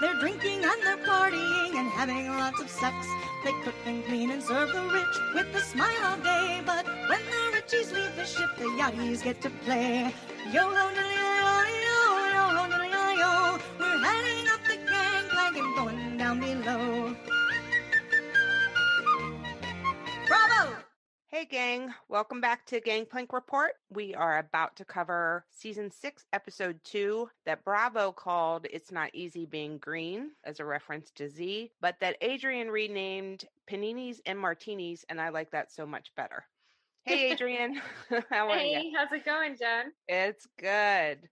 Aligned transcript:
They're 0.00 0.14
drinking 0.20 0.62
and 0.62 0.82
they're 0.82 1.04
partying 1.06 1.74
and 1.74 1.88
having 1.88 2.28
lots 2.28 2.60
of 2.60 2.68
sex. 2.68 2.94
They 3.44 3.52
cook 3.64 3.74
and 3.86 4.04
clean 4.04 4.30
and 4.30 4.42
serve 4.42 4.70
the 4.72 4.82
rich 4.82 5.16
with 5.34 5.54
a 5.56 5.60
smile 5.60 6.04
all 6.04 6.18
day. 6.18 6.60
But 6.66 6.84
when 7.08 7.20
the 7.32 7.56
richies 7.56 7.92
leave 7.94 8.14
the 8.14 8.26
ship, 8.26 8.50
the 8.58 8.64
yachties 8.64 9.22
get 9.24 9.40
to 9.42 9.50
play. 9.64 10.12
Yo 10.52 10.64
ho 10.68 10.90
diddly 10.96 11.16
yo 11.44 11.54
yo 11.86 12.00
yo 12.36 12.44
ho 12.56 12.64
diddly 12.72 13.18
yo. 13.22 13.58
We're 13.78 13.98
heading 14.04 14.48
up 14.52 14.62
the 14.68 14.76
gangplank 14.90 15.56
and 15.56 15.76
going 15.76 16.18
down 16.18 16.40
below. 16.40 17.35
Hey, 21.36 21.44
gang. 21.44 21.92
Welcome 22.08 22.40
back 22.40 22.64
to 22.64 22.80
Gangplank 22.80 23.34
Report. 23.34 23.72
We 23.90 24.14
are 24.14 24.38
about 24.38 24.74
to 24.76 24.86
cover 24.86 25.44
season 25.50 25.90
six, 25.90 26.24
episode 26.32 26.80
two, 26.82 27.28
that 27.44 27.62
Bravo 27.62 28.10
called 28.10 28.66
It's 28.70 28.90
Not 28.90 29.10
Easy 29.12 29.44
Being 29.44 29.76
Green 29.76 30.30
as 30.44 30.60
a 30.60 30.64
reference 30.64 31.10
to 31.16 31.28
Zee, 31.28 31.72
but 31.78 31.96
that 32.00 32.16
Adrienne 32.24 32.68
renamed 32.70 33.44
Paninis 33.70 34.20
and 34.24 34.38
Martinis, 34.38 35.04
and 35.10 35.20
I 35.20 35.28
like 35.28 35.50
that 35.50 35.70
so 35.70 35.84
much 35.84 36.10
better. 36.16 36.42
Hey, 37.04 37.32
Adrienne. 37.32 37.82
How 38.30 38.48
are 38.48 38.56
Hey, 38.56 38.84
you? 38.84 38.96
how's 38.96 39.12
it 39.12 39.26
going, 39.26 39.58
Jen? 39.58 39.92
It's 40.08 40.46
good. 40.58 41.28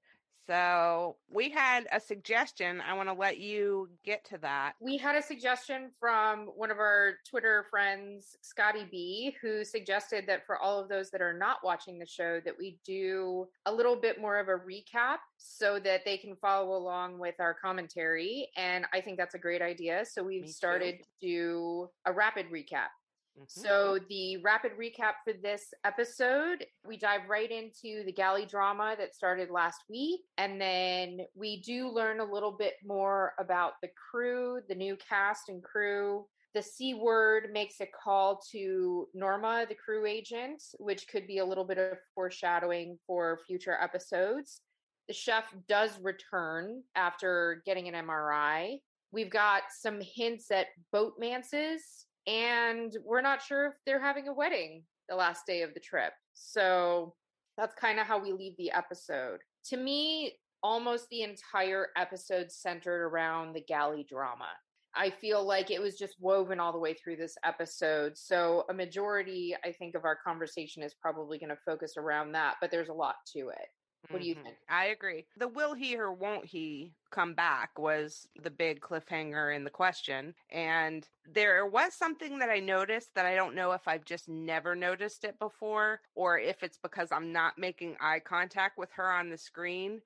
So, 0.47 1.17
we 1.31 1.51
had 1.51 1.87
a 1.93 1.99
suggestion. 1.99 2.81
I 2.81 2.95
want 2.95 3.09
to 3.09 3.15
let 3.15 3.39
you 3.39 3.89
get 4.05 4.25
to 4.27 4.39
that. 4.39 4.75
We 4.81 4.97
had 4.99 5.17
a 5.17 5.23
suggestion 5.23 5.91
from 5.99 6.47
one 6.57 6.71
of 6.71 6.79
our 6.79 7.15
Twitter 7.29 7.67
friends, 7.71 8.37
Scotty 8.43 8.87
B, 8.91 9.37
who 9.41 9.65
suggested 9.65 10.25
that 10.27 10.47
for 10.47 10.59
all 10.59 10.79
of 10.79 10.89
those 10.89 11.11
that 11.11 11.23
are 11.23 11.33
not 11.37 11.59
watching 11.65 11.99
the 11.99 12.07
show, 12.07 12.41
that 12.45 12.55
we 12.59 12.79
do 12.85 13.49
a 13.67 13.73
little 13.73 13.97
bit 13.97 14.21
more 14.21 14.39
of 14.39 14.49
a 14.49 14.53
recap 14.53 15.19
so 15.39 15.79
that 15.81 16.05
they 16.05 16.19
can 16.19 16.37
follow 16.37 16.77
along 16.77 17.19
with 17.19 17.37
our 17.39 17.55
commentary. 17.55 18.49
And 18.57 18.85
I 18.93 19.01
think 19.01 19.17
that's 19.17 19.35
a 19.35 19.39
great 19.39 19.63
idea. 19.63 20.05
So 20.05 20.23
we've 20.23 20.43
Me 20.43 20.49
too. 20.49 20.53
started 20.53 20.99
to 20.99 21.27
do 21.27 21.89
a 22.05 22.13
rapid 22.13 22.47
recap. 22.53 22.89
Mhm. 23.37 23.51
So, 23.51 23.99
the 23.99 24.37
rapid 24.39 24.73
recap 24.79 25.15
for 25.25 25.33
this 25.33 25.73
episode, 25.85 26.67
we 26.85 26.97
dive 26.97 27.29
right 27.29 27.51
into 27.51 28.05
the 28.05 28.13
galley 28.13 28.47
drama 28.47 28.95
that 28.97 29.15
started 29.15 29.51
last 29.51 29.83
week. 29.89 30.23
And 30.39 30.61
then 30.61 31.27
we 31.35 31.61
do 31.61 31.89
learn 31.89 32.21
a 32.21 32.25
little 32.25 32.53
bit 32.53 32.75
more 32.85 33.35
about 33.39 33.81
the 33.83 33.89
crew, 34.11 34.63
the 34.69 34.75
new 34.75 34.97
cast 34.97 35.49
and 35.49 35.63
crew. 35.63 36.29
The 36.55 36.63
C 36.63 36.95
word 36.95 37.53
makes 37.53 37.81
a 37.81 37.87
call 37.87 38.41
to 38.53 39.09
Norma, 39.13 39.67
the 39.69 39.75
crew 39.75 40.07
agent, 40.07 40.63
which 40.79 41.09
could 41.09 41.27
be 41.27 41.39
a 41.39 41.45
little 41.45 41.65
bit 41.65 41.79
of 41.79 41.99
foreshadowing 42.15 42.99
for 43.09 43.41
future 43.47 43.77
episodes. 43.81 44.63
The 45.09 45.15
chef 45.15 45.53
does 45.67 45.99
return 46.01 46.85
after 46.95 47.63
getting 47.67 47.89
an 47.89 47.95
MRI. 47.95 48.81
We've 49.11 49.31
got 49.31 49.65
some 49.71 50.01
hints 50.01 50.51
at 50.53 50.69
boatmances, 50.93 52.07
and 52.27 52.97
we're 53.05 53.21
not 53.21 53.43
sure 53.43 53.67
if 53.67 53.75
they're 53.85 54.01
having 54.01 54.29
a 54.29 54.33
wedding 54.33 54.83
the 55.09 55.17
last 55.17 55.47
day 55.47 55.63
of 55.63 55.75
the 55.75 55.81
trip. 55.81 56.13
So 56.33 57.15
that's 57.57 57.75
kind 57.75 58.01
of 58.01 58.07
how 58.07 58.19
we 58.19 58.33
leave 58.33 58.57
the 58.57 58.73
episode. 58.73 59.41
To 59.67 59.77
me, 59.77 60.35
almost 60.63 61.09
the 61.11 61.23
entire 61.23 61.89
episode 61.97 62.51
centered 62.51 63.07
around 63.07 63.55
the 63.55 63.61
galley 63.61 64.07
drama. 64.09 64.49
I 64.97 65.11
feel 65.11 65.45
like 65.45 65.71
it 65.71 65.81
was 65.81 65.99
just 65.99 66.15
woven 66.21 66.61
all 66.61 66.73
the 66.73 66.79
way 66.79 66.95
through 66.95 67.17
this 67.17 67.37
episode. 67.45 68.17
So 68.17 68.65
a 68.71 68.75
majority, 68.75 69.55
I 69.65 69.73
think, 69.73 69.95
of 69.95 70.05
our 70.05 70.17
conversation 70.17 70.83
is 70.83 70.95
probably 70.95 71.39
going 71.39 71.51
to 71.51 71.59
focus 71.67 71.95
around 71.97 72.33
that, 72.33 72.55
but 72.61 72.71
there's 72.71 72.89
a 72.89 72.95
lot 72.95 73.17
to 73.35 73.49
it. 73.49 73.69
What 74.11 74.21
do 74.21 74.27
you 74.27 74.35
Mhm. 74.35 74.43
think? 74.43 74.59
I 74.69 74.87
agree. 74.87 75.27
The 75.37 75.49
will 75.49 75.75
he 75.75 75.97
or 75.97 76.13
won't 76.13 76.47
he 76.47 76.95
come 77.11 77.35
back 77.35 77.79
was 77.79 78.29
the 78.37 78.51
big 78.51 78.81
cliffhanger 78.81 79.55
in 79.55 79.65
the 79.65 79.71
question. 79.71 80.35
And 80.51 81.09
there 81.25 81.67
was 81.67 81.95
something 81.95 82.39
that 82.39 82.51
I 82.51 82.61
noticed 82.61 83.15
that 83.15 83.27
I 83.27 83.35
don't 83.35 83.55
know 83.55 83.73
if 83.73 83.87
I've 83.89 84.05
just 84.05 84.29
never 84.29 84.75
noticed 84.75 85.25
it 85.25 85.39
before 85.39 86.03
or 86.15 86.39
if 86.39 86.63
it's 86.63 86.77
because 86.79 87.13
I'm 87.13 87.33
not 87.33 87.59
making 87.59 87.97
eye 88.01 88.21
contact 88.21 88.79
with 88.79 88.93
her 88.93 89.11
on 89.11 89.31
the 89.31 89.39
screen. 89.39 90.03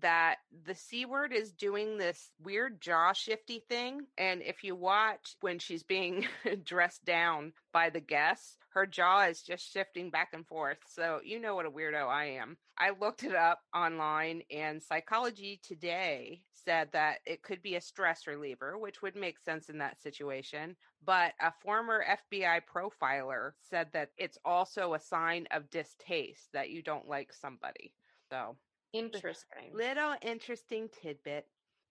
That 0.00 0.36
the 0.64 0.74
C 0.74 1.04
word 1.04 1.32
is 1.32 1.52
doing 1.52 1.98
this 1.98 2.30
weird 2.42 2.80
jaw 2.80 3.12
shifty 3.12 3.62
thing. 3.68 4.06
And 4.18 4.42
if 4.42 4.64
you 4.64 4.74
watch 4.74 5.36
when 5.40 5.58
she's 5.58 5.82
being 5.82 6.26
dressed 6.64 7.04
down 7.04 7.52
by 7.72 7.90
the 7.90 8.00
guests, 8.00 8.56
her 8.70 8.86
jaw 8.86 9.22
is 9.26 9.42
just 9.42 9.72
shifting 9.72 10.10
back 10.10 10.30
and 10.32 10.46
forth. 10.46 10.78
So 10.86 11.20
you 11.24 11.40
know 11.40 11.54
what 11.54 11.66
a 11.66 11.70
weirdo 11.70 12.08
I 12.08 12.24
am. 12.24 12.56
I 12.76 12.90
looked 13.00 13.22
it 13.22 13.34
up 13.34 13.60
online, 13.74 14.42
and 14.50 14.82
Psychology 14.82 15.60
Today 15.62 16.42
said 16.52 16.88
that 16.92 17.18
it 17.24 17.42
could 17.42 17.62
be 17.62 17.76
a 17.76 17.80
stress 17.80 18.26
reliever, 18.26 18.76
which 18.76 19.00
would 19.00 19.14
make 19.14 19.38
sense 19.38 19.68
in 19.68 19.78
that 19.78 20.02
situation. 20.02 20.74
But 21.04 21.34
a 21.40 21.52
former 21.62 22.04
FBI 22.04 22.62
profiler 22.72 23.52
said 23.60 23.88
that 23.92 24.10
it's 24.16 24.38
also 24.44 24.94
a 24.94 25.00
sign 25.00 25.46
of 25.52 25.70
distaste 25.70 26.48
that 26.52 26.70
you 26.70 26.82
don't 26.82 27.08
like 27.08 27.32
somebody. 27.32 27.92
So, 28.28 28.56
Interesting. 28.94 29.72
little 29.74 30.14
interesting 30.22 30.88
tidbit. 31.02 31.46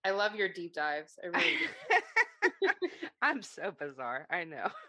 I 0.05 0.11
love 0.11 0.35
your 0.35 0.49
deep 0.49 0.73
dives. 0.73 1.19
I 1.23 1.27
really 1.27 1.57
do. 1.57 2.69
I'm 3.21 3.41
so 3.41 3.71
bizarre. 3.71 4.25
I 4.31 4.43
know. 4.45 4.69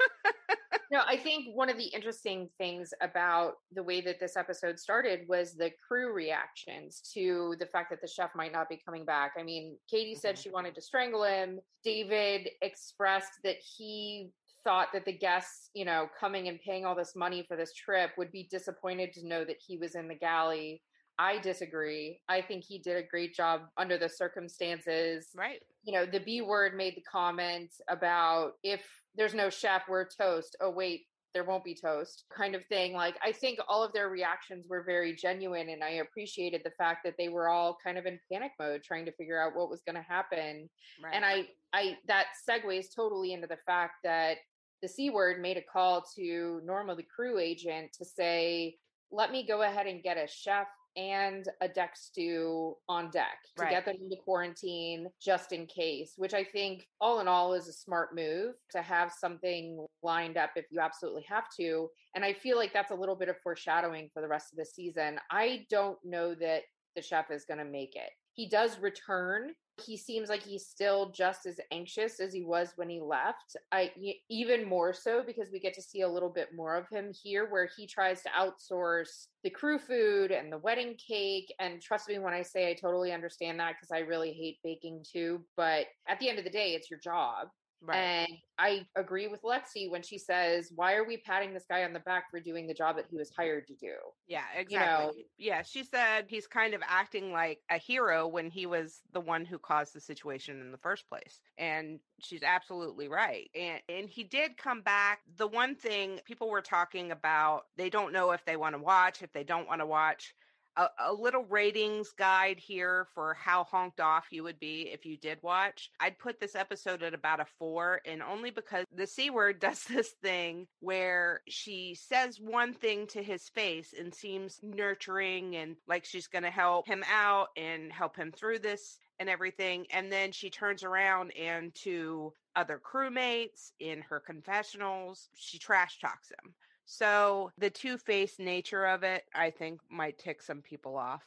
No, 0.91 1.00
I 1.08 1.16
think 1.16 1.47
one 1.56 1.70
of 1.70 1.76
the 1.76 1.86
interesting 1.86 2.48
things 2.56 2.92
about 3.00 3.54
the 3.72 3.82
way 3.82 4.00
that 4.02 4.20
this 4.20 4.36
episode 4.36 4.78
started 4.78 5.26
was 5.26 5.54
the 5.54 5.72
crew 5.88 6.12
reactions 6.12 7.00
to 7.14 7.56
the 7.58 7.66
fact 7.66 7.91
that 7.91 8.00
the 8.00 8.06
chef 8.06 8.31
might 8.36 8.52
not 8.52 8.69
be 8.69 8.81
coming 8.84 9.04
back. 9.04 9.32
I 9.36 9.42
mean, 9.42 9.76
Katie 9.91 10.14
said 10.14 10.36
Mhm. 10.36 10.42
she 10.42 10.50
wanted 10.50 10.75
to 10.76 10.82
strangle 10.82 11.25
him. 11.25 11.58
David 11.82 12.48
expressed 12.62 13.42
that 13.42 13.56
he 13.56 14.31
thought 14.62 14.92
that 14.92 15.04
the 15.04 15.12
guests, 15.19 15.70
you 15.75 15.84
know, 15.84 16.08
coming 16.20 16.46
and 16.48 16.60
paying 16.60 16.84
all 16.84 16.94
this 16.94 17.16
money 17.16 17.42
for 17.42 17.56
this 17.56 17.72
trip 17.75 18.16
would 18.16 18.31
be 18.31 18.44
disappointed 18.44 19.12
to 19.14 19.26
know 19.26 19.44
that 19.44 19.58
he 19.58 19.78
was 19.78 19.96
in 19.96 20.06
the 20.06 20.14
galley. 20.14 20.84
I 21.19 21.38
disagree. 21.38 22.20
I 22.28 22.42
think 22.42 22.64
he 22.64 22.78
did 22.78 22.97
a 22.97 23.06
great 23.06 23.34
job 23.34 23.62
under 23.76 23.97
the 23.98 24.08
circumstances 24.08 25.28
right. 25.36 25.60
you 25.84 25.92
know, 25.92 26.06
the 26.06 26.20
B 26.20 26.42
word 26.42 26.76
made 26.76 26.97
the 26.97 27.02
comment 27.02 27.70
about 27.88 28.52
if 28.62 28.82
there's 29.16 29.34
no 29.34 29.50
chef, 29.50 29.82
we're 29.88 30.08
toast. 30.08 30.56
Oh, 30.60 30.70
wait, 30.70 31.02
there 31.34 31.44
won't 31.44 31.64
be 31.64 31.75
toast, 31.75 32.25
kind 32.34 32.54
of 32.54 32.64
thing. 32.66 32.94
Like, 32.94 33.16
I 33.22 33.32
think 33.32 33.58
all 33.69 33.82
of 33.82 33.92
their 33.92 34.08
reactions 34.08 34.66
were 34.69 34.84
very 34.84 35.14
genuine, 35.14 35.69
and 35.69 35.82
I 35.82 35.91
appreciated 35.91 36.62
the 36.64 36.70
fact 36.78 37.00
that 37.04 37.14
they 37.19 37.28
were 37.28 37.48
all 37.48 37.76
kind 37.84 37.98
of 37.98 38.06
in 38.06 38.20
panic 38.32 38.52
mode, 38.58 38.82
trying 38.84 39.04
to 39.06 39.12
figure 39.12 39.42
out 39.42 39.56
what 39.56 39.69
was 39.69 39.82
going 39.86 39.96
to 39.96 40.08
happen. 40.08 40.69
Right. 41.02 41.12
And 41.12 41.25
I, 41.25 41.46
I, 41.72 41.96
that 42.06 42.26
segues 42.48 42.86
totally 42.94 43.32
into 43.32 43.48
the 43.48 43.58
fact 43.66 43.94
that 44.04 44.38
the 44.81 44.88
C 44.88 45.10
word 45.10 45.41
made 45.41 45.56
a 45.56 45.62
call 45.62 46.04
to 46.16 46.60
Norma, 46.64 46.94
the 46.94 47.02
crew 47.02 47.38
agent, 47.38 47.92
to 47.98 48.04
say, 48.04 48.76
let 49.10 49.32
me 49.32 49.46
go 49.46 49.62
ahead 49.62 49.86
and 49.86 50.02
get 50.02 50.17
a 50.17 50.28
chef 50.28 50.67
and 50.96 51.49
a 51.61 51.69
deck 51.69 51.96
stew 51.96 52.76
on 52.88 53.11
deck 53.11 53.38
to 53.56 53.62
Right. 53.62 53.70
get 53.70 53.85
them 53.85 53.96
into 54.00 54.17
quarantine 54.17 55.08
just 55.20 55.52
in 55.52 55.67
case, 55.67 56.14
which 56.17 56.35
I 56.35 56.44
think 56.44 56.88
all 57.00 57.20
in 57.20 57.29
all 57.29 57.55
is 57.55 57.69
a 57.69 57.73
smart 57.73 58.14
move 58.14 58.55
to 58.70 58.82
have 58.82 59.12
something 59.12 59.87
lined 60.02 60.37
up 60.37 60.50
if 60.56 60.67
you 60.70 60.81
absolutely 60.81 61.23
have 61.29 61.49
to. 61.56 61.91
And 62.14 62.25
I 62.25 62.32
feel 62.32 62.56
like 62.56 62.73
that's 62.73 62.91
a 62.93 62.94
little 62.94 63.17
bit 63.17 63.29
of 63.29 63.37
foreshadowing 63.43 64.11
for 64.12 64.20
the 64.23 64.29
rest 64.29 64.52
of 64.52 64.58
the 64.58 64.64
season. 64.64 65.19
I 65.31 65.67
don't 65.70 65.99
know 66.05 66.35
that 66.37 66.62
the 66.94 67.02
chef 67.02 67.31
is 67.31 67.44
going 67.44 67.58
to 67.58 67.64
make 67.64 67.96
it. 67.96 68.11
He 68.32 68.49
does 68.49 68.79
return. 68.81 69.52
He 69.85 69.96
seems 69.96 70.29
like 70.29 70.43
he's 70.43 70.67
still 70.67 71.11
just 71.11 71.46
as 71.46 71.58
anxious 71.73 72.20
as 72.20 72.32
he 72.32 72.44
was 72.44 72.73
when 72.76 72.88
he 72.88 73.00
left. 73.00 73.56
I 73.73 73.91
even 74.29 74.69
more 74.69 74.93
so 74.93 75.23
because 75.25 75.50
we 75.52 75.58
get 75.58 75.75
to 75.75 75.82
see 75.82 76.02
a 76.02 76.08
little 76.08 76.29
bit 76.29 76.49
more 76.55 76.76
of 76.76 76.88
him 76.88 77.12
here 77.12 77.49
where 77.50 77.69
he 77.76 77.87
tries 77.87 78.23
to 78.23 78.29
outsource 78.29 79.26
the 79.43 79.50
crew 79.50 79.79
food 79.79 80.31
and 80.31 80.52
the 80.52 80.58
wedding 80.58 80.94
cake 80.94 81.52
and 81.58 81.82
trust 81.82 82.08
me 82.08 82.19
when 82.19 82.35
I 82.35 82.43
say 82.43 82.70
I 82.70 82.75
totally 82.75 83.12
understand 83.12 83.58
that 83.61 83.75
because 83.75 83.91
I 83.91 84.06
really 84.06 84.32
hate 84.32 84.58
baking 84.62 85.05
too, 85.11 85.44
but 85.56 85.87
at 86.08 86.20
the 86.20 86.29
end 86.29 86.38
of 86.38 86.44
the 86.44 86.50
day 86.50 86.75
it's 86.75 86.91
your 86.91 87.00
job 87.00 87.49
Right. 87.86 87.96
And 87.96 88.28
I 88.58 88.86
agree 88.96 89.26
with 89.26 89.42
Lexi 89.42 89.90
when 89.90 90.02
she 90.02 90.16
says, 90.16 90.72
Why 90.75 90.94
are 90.94 91.04
we 91.04 91.19
patting 91.19 91.52
this 91.52 91.66
guy 91.69 91.84
on 91.84 91.92
the 91.92 92.00
back 92.00 92.31
for 92.31 92.40
doing 92.40 92.66
the 92.66 92.75
job 92.75 92.96
that 92.96 93.06
he 93.10 93.16
was 93.16 93.31
hired 93.36 93.66
to 93.66 93.75
do? 93.75 93.92
Yeah, 94.26 94.42
know- 94.54 94.60
exactly. 94.60 95.26
yeah, 95.36 95.62
she 95.62 95.84
said 95.84 96.26
he's 96.28 96.46
kind 96.46 96.72
of 96.72 96.81
acting 96.86 97.31
like 97.32 97.60
a 97.70 97.76
hero 97.76 98.26
when 98.26 98.48
he 98.50 98.66
was 98.66 99.02
the 99.12 99.20
one 99.20 99.44
who 99.44 99.58
caused 99.58 99.94
the 99.94 100.00
situation 100.00 100.60
in 100.60 100.70
the 100.72 100.78
first 100.78 101.08
place. 101.08 101.40
And 101.58 102.00
she's 102.20 102.42
absolutely 102.42 103.08
right. 103.08 103.50
And 103.54 103.81
and 103.88 104.08
he 104.08 104.25
did 104.25 104.56
come 104.56 104.81
back. 104.81 105.20
The 105.36 105.48
one 105.48 105.75
thing 105.75 106.20
people 106.25 106.48
were 106.48 106.62
talking 106.62 107.10
about, 107.10 107.64
they 107.76 107.90
don't 107.90 108.12
know 108.12 108.31
if 108.31 108.44
they 108.44 108.56
want 108.56 108.75
to 108.75 108.82
watch, 108.82 109.22
if 109.22 109.32
they 109.32 109.44
don't 109.44 109.69
want 109.69 109.81
to 109.81 109.86
watch. 109.86 110.34
A, 110.76 110.88
a 110.99 111.12
little 111.12 111.44
ratings 111.44 112.11
guide 112.12 112.59
here 112.59 113.06
for 113.15 113.35
how 113.35 113.65
honked 113.65 114.00
off 114.00 114.26
you 114.31 114.43
would 114.43 114.59
be 114.59 114.91
if 114.93 115.05
you 115.06 115.17
did 115.17 115.38
watch. 115.43 115.91
I'd 116.00 116.19
put 116.19 116.41
this 116.41 116.55
episode 116.55 117.03
at 117.03 117.15
about 117.15 117.41
a 117.41 117.47
four, 117.59 118.00
and 118.05 118.23
only 118.23 118.50
because 118.50 118.85
the 118.93 119.06
C 119.06 119.31
word 119.31 119.59
does 119.61 119.85
this 119.85 120.11
thing 120.23 120.67
where 120.81 121.41
she 121.49 121.94
says 121.94 122.41
one 122.41 122.75
thing 122.75 123.06
to 123.09 123.23
his 123.23 123.49
face 123.49 123.94
and 123.99 124.15
seems 124.15 124.61
nurturing 124.62 125.56
and 125.56 125.76
like 125.87 126.05
she's 126.05 126.26
going 126.26 126.44
to 126.44 126.50
help 126.50 126.87
him 126.87 127.05
out 127.11 127.49
and 127.56 127.93
help 127.93 128.17
him 128.17 128.32
through 128.32 128.59
this 128.59 128.99
and 129.19 129.29
everything. 129.29 129.87
And 129.91 130.11
then 130.11 130.32
she 130.32 130.50
turns 130.50 130.82
around 130.82 131.32
and 131.37 131.75
to 131.77 132.32
other 132.56 132.81
crewmates 132.81 133.73
in 133.81 134.00
her 134.03 134.20
confessionals, 134.20 135.29
she 135.35 135.59
trash 135.59 135.99
talks 136.00 136.31
him. 136.31 136.55
So 136.84 137.50
the 137.58 137.70
two 137.70 137.98
faced 137.98 138.38
nature 138.38 138.84
of 138.84 139.02
it, 139.02 139.25
I 139.34 139.50
think, 139.50 139.81
might 139.90 140.19
tick 140.19 140.42
some 140.42 140.60
people 140.60 140.96
off. 140.96 141.22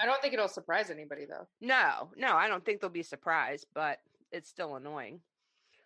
I 0.00 0.06
don't 0.06 0.20
think 0.20 0.34
it'll 0.34 0.48
surprise 0.48 0.90
anybody 0.90 1.24
though. 1.24 1.46
No, 1.60 2.10
no, 2.16 2.34
I 2.34 2.48
don't 2.48 2.64
think 2.64 2.80
they'll 2.80 2.90
be 2.90 3.02
surprised, 3.02 3.66
but 3.74 3.98
it's 4.32 4.48
still 4.48 4.76
annoying. 4.76 5.20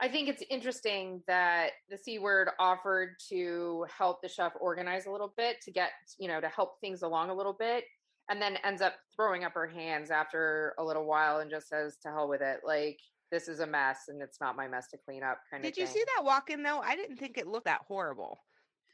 I 0.01 0.09
think 0.09 0.29
it's 0.29 0.45
interesting 0.49 1.23
that 1.27 1.71
the 1.91 1.99
C 1.99 2.19
word 2.19 2.51
offered 2.59 3.17
to 3.29 3.85
help 3.97 4.23
the 4.23 4.29
chef 4.29 4.53
organize 4.61 5.07
a 5.07 5.11
little 5.11 5.35
bit 5.37 5.61
to 5.63 5.73
get, 5.73 5.91
you 6.19 6.29
know, 6.29 6.41
to 6.41 6.49
help 6.49 6.81
things 6.81 7.03
along 7.03 7.31
a 7.31 7.35
little 7.35 7.53
bit, 7.53 7.85
and 8.31 8.41
then 8.41 8.59
ends 8.65 8.81
up 8.81 8.95
throwing 9.17 9.43
up 9.45 9.55
her 9.55 9.67
hands 9.67 10.11
after 10.11 10.75
a 10.79 10.85
little 10.85 11.05
while 11.05 11.41
and 11.41 11.51
just 11.51 11.69
says, 11.69 11.97
to 12.03 12.11
hell 12.11 12.29
with 12.29 12.43
it. 12.43 12.61
Like, 12.65 13.01
this 13.31 13.49
is 13.49 13.61
a 13.61 13.67
mess 13.67 14.03
and 14.09 14.23
it's 14.23 14.41
not 14.41 14.57
my 14.57 14.69
mess 14.69 14.89
to 14.89 14.99
clean 14.99 15.23
up 15.23 15.41
kind 15.51 15.65
of 15.65 15.73
Did 15.73 15.81
you 15.81 15.87
see 15.87 16.03
that 16.17 16.25
walk 16.25 16.49
in 16.51 16.63
though? 16.63 16.79
I 16.79 16.97
didn't 16.97 17.17
think 17.17 17.37
it 17.37 17.47
looked 17.47 17.67
that 17.67 17.83
horrible. 17.87 18.41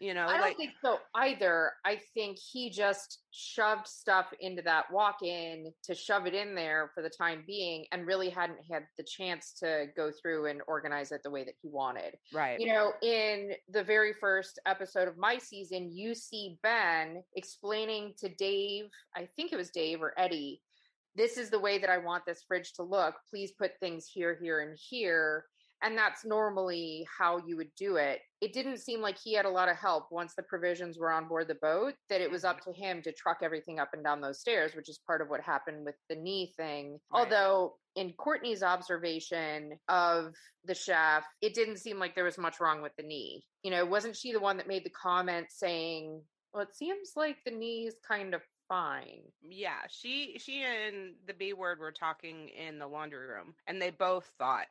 You 0.01 0.13
know, 0.13 0.27
I 0.27 0.33
don't 0.33 0.41
like 0.41 0.57
think 0.57 0.73
so 0.83 0.99
either. 1.15 1.73
I 1.85 2.01
think 2.15 2.39
he 2.39 2.69
just 2.69 3.21
shoved 3.31 3.87
stuff 3.87 4.27
into 4.41 4.61
that 4.63 4.91
walk 4.93 5.23
in 5.23 5.73
to 5.85 5.95
shove 5.95 6.27
it 6.27 6.35
in 6.35 6.55
there 6.55 6.91
for 6.95 7.03
the 7.03 7.09
time 7.09 7.45
being 7.47 7.87
and 7.93 8.07
really 8.07 8.29
hadn't 8.29 8.59
had 8.71 8.85
the 8.99 9.05
chance 9.05 9.55
to 9.61 9.87
go 9.97 10.11
through 10.11 10.47
and 10.47 10.61
organize 10.67 11.13
it 11.13 11.23
the 11.23 11.31
way 11.31 11.45
that 11.45 11.55
he 11.63 11.69
wanted. 11.69 12.17
right. 12.33 12.59
You 12.59 12.67
know, 12.67 12.93
in 13.03 13.53
the 13.69 13.85
very 13.85 14.13
first 14.13 14.59
episode 14.67 15.07
of 15.07 15.17
my 15.17 15.39
season, 15.39 15.91
you 15.93 16.15
see 16.15 16.59
Ben 16.63 17.23
explaining 17.37 18.15
to 18.19 18.29
Dave, 18.29 18.87
I 19.17 19.29
think 19.37 19.53
it 19.53 19.57
was 19.57 19.71
Dave 19.71 20.03
or 20.03 20.13
Eddie, 20.19 20.61
this 21.17 21.37
is 21.37 21.51
the 21.51 21.61
way 21.61 21.79
that 21.79 21.91
I 21.91 21.99
want 21.99 22.27
this 22.27 22.43
fridge 22.47 22.73
to 22.75 22.83
look. 22.83 23.15
Please 23.31 23.53
put 23.53 23.79
things 23.79 24.07
here, 24.13 24.37
here, 24.41 24.61
and 24.61 24.77
here. 24.77 25.45
And 25.85 25.99
that's 25.99 26.25
normally 26.25 27.07
how 27.19 27.43
you 27.47 27.59
would 27.59 27.75
do 27.77 27.97
it. 27.97 28.21
It 28.41 28.55
didn't 28.55 28.79
seem 28.79 29.03
like 29.03 29.19
he 29.19 29.35
had 29.35 29.45
a 29.45 29.51
lot 29.51 29.69
of 29.69 29.77
help 29.77 30.07
once 30.11 30.35
the 30.35 30.43
provisions 30.43 30.99
were 30.99 31.13
on 31.13 31.29
board 31.29 31.47
the 31.47 31.57
boat, 31.57 31.93
that 32.09 32.23
it 32.23 32.31
was 32.31 32.43
mm-hmm. 32.43 32.57
up 32.57 32.65
to 32.65 32.73
him 32.73 33.03
to 33.03 33.13
truck 33.13 33.39
everything 33.43 33.79
up 33.79 33.91
and 33.93 34.03
down 34.03 34.23
those 34.23 34.41
stairs, 34.41 34.75
which 34.75 34.89
is 34.89 34.99
part 35.07 35.21
of 35.21 35.29
what 35.29 35.43
happened 35.43 35.85
with 35.85 35.97
the 36.09 36.17
knee 36.17 36.55
thing. 36.57 36.99
Right. 37.13 37.21
Although, 37.21 37.75
in 37.97 38.15
Courtney's 38.15 38.63
observation 38.63 39.79
of 39.89 40.33
the 40.65 40.75
chef, 40.75 41.25
it 41.43 41.53
didn't 41.53 41.79
seem 41.79 41.99
like 41.99 42.15
there 42.15 42.25
was 42.25 42.39
much 42.39 42.61
wrong 42.61 42.81
with 42.81 42.97
the 42.97 43.05
knee. 43.05 43.45
You 43.63 43.71
know, 43.71 43.85
wasn't 43.85 44.17
she 44.17 44.33
the 44.33 44.41
one 44.41 44.57
that 44.57 44.69
made 44.69 44.85
the 44.85 44.91
comment 44.91 45.49
saying, 45.51 46.23
well, 46.55 46.63
it 46.63 46.75
seems 46.75 47.13
like 47.15 47.37
the 47.45 47.51
knee 47.51 47.87
is 47.89 47.97
kind 48.09 48.35
of 48.35 48.41
fine? 48.69 49.23
Yeah, 49.43 49.83
she 49.91 50.37
she 50.39 50.63
and 50.63 51.15
the 51.27 51.35
B 51.35 51.53
word 51.53 51.79
were 51.79 51.93
talking 51.93 52.49
in 52.49 52.79
the 52.79 52.87
laundry 52.87 53.27
room 53.27 53.55
and 53.67 53.81
they 53.81 53.91
both 53.91 54.31
thought 54.39 54.67